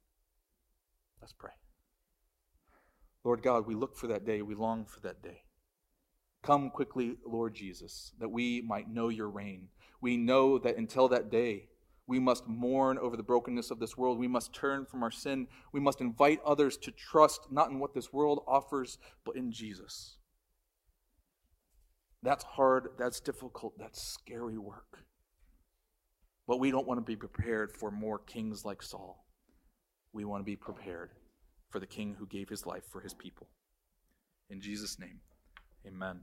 Let's 1.19 1.33
pray. 1.33 1.51
Lord 3.23 3.41
God, 3.41 3.65
we 3.67 3.75
look 3.75 3.97
for 3.97 4.07
that 4.07 4.25
day, 4.25 4.41
we 4.43 4.55
long 4.55 4.85
for 4.85 4.99
that 5.01 5.23
day. 5.23 5.41
Come 6.43 6.69
quickly, 6.69 7.15
Lord 7.25 7.55
Jesus, 7.55 8.13
that 8.19 8.29
we 8.29 8.61
might 8.61 8.89
know 8.89 9.09
your 9.09 9.29
reign. 9.29 9.69
We 10.01 10.17
know 10.17 10.59
that 10.59 10.77
until 10.77 11.09
that 11.09 11.31
day, 11.31 11.69
we 12.09 12.19
must 12.19 12.47
mourn 12.47 12.97
over 12.97 13.15
the 13.15 13.21
brokenness 13.21 13.69
of 13.69 13.77
this 13.77 13.95
world. 13.95 14.17
We 14.17 14.27
must 14.27 14.51
turn 14.51 14.87
from 14.87 15.03
our 15.03 15.11
sin. 15.11 15.45
We 15.71 15.79
must 15.79 16.01
invite 16.01 16.41
others 16.43 16.75
to 16.77 16.91
trust 16.91 17.41
not 17.51 17.69
in 17.69 17.77
what 17.77 17.93
this 17.93 18.11
world 18.11 18.43
offers, 18.47 18.97
but 19.23 19.35
in 19.35 19.51
Jesus. 19.51 20.17
That's 22.23 22.43
hard, 22.43 22.89
that's 22.97 23.19
difficult, 23.19 23.77
that's 23.77 24.01
scary 24.01 24.57
work. 24.57 25.03
But 26.47 26.59
we 26.59 26.71
don't 26.71 26.87
want 26.87 26.97
to 26.97 27.05
be 27.05 27.15
prepared 27.15 27.71
for 27.71 27.91
more 27.91 28.17
kings 28.17 28.65
like 28.65 28.81
Saul. 28.81 29.23
We 30.11 30.25
want 30.25 30.41
to 30.41 30.45
be 30.45 30.55
prepared 30.55 31.11
for 31.69 31.79
the 31.79 31.85
king 31.85 32.15
who 32.17 32.25
gave 32.25 32.49
his 32.49 32.65
life 32.65 32.85
for 32.91 33.01
his 33.01 33.13
people. 33.13 33.49
In 34.49 34.61
Jesus' 34.61 34.97
name, 34.97 35.19
amen. 35.85 36.21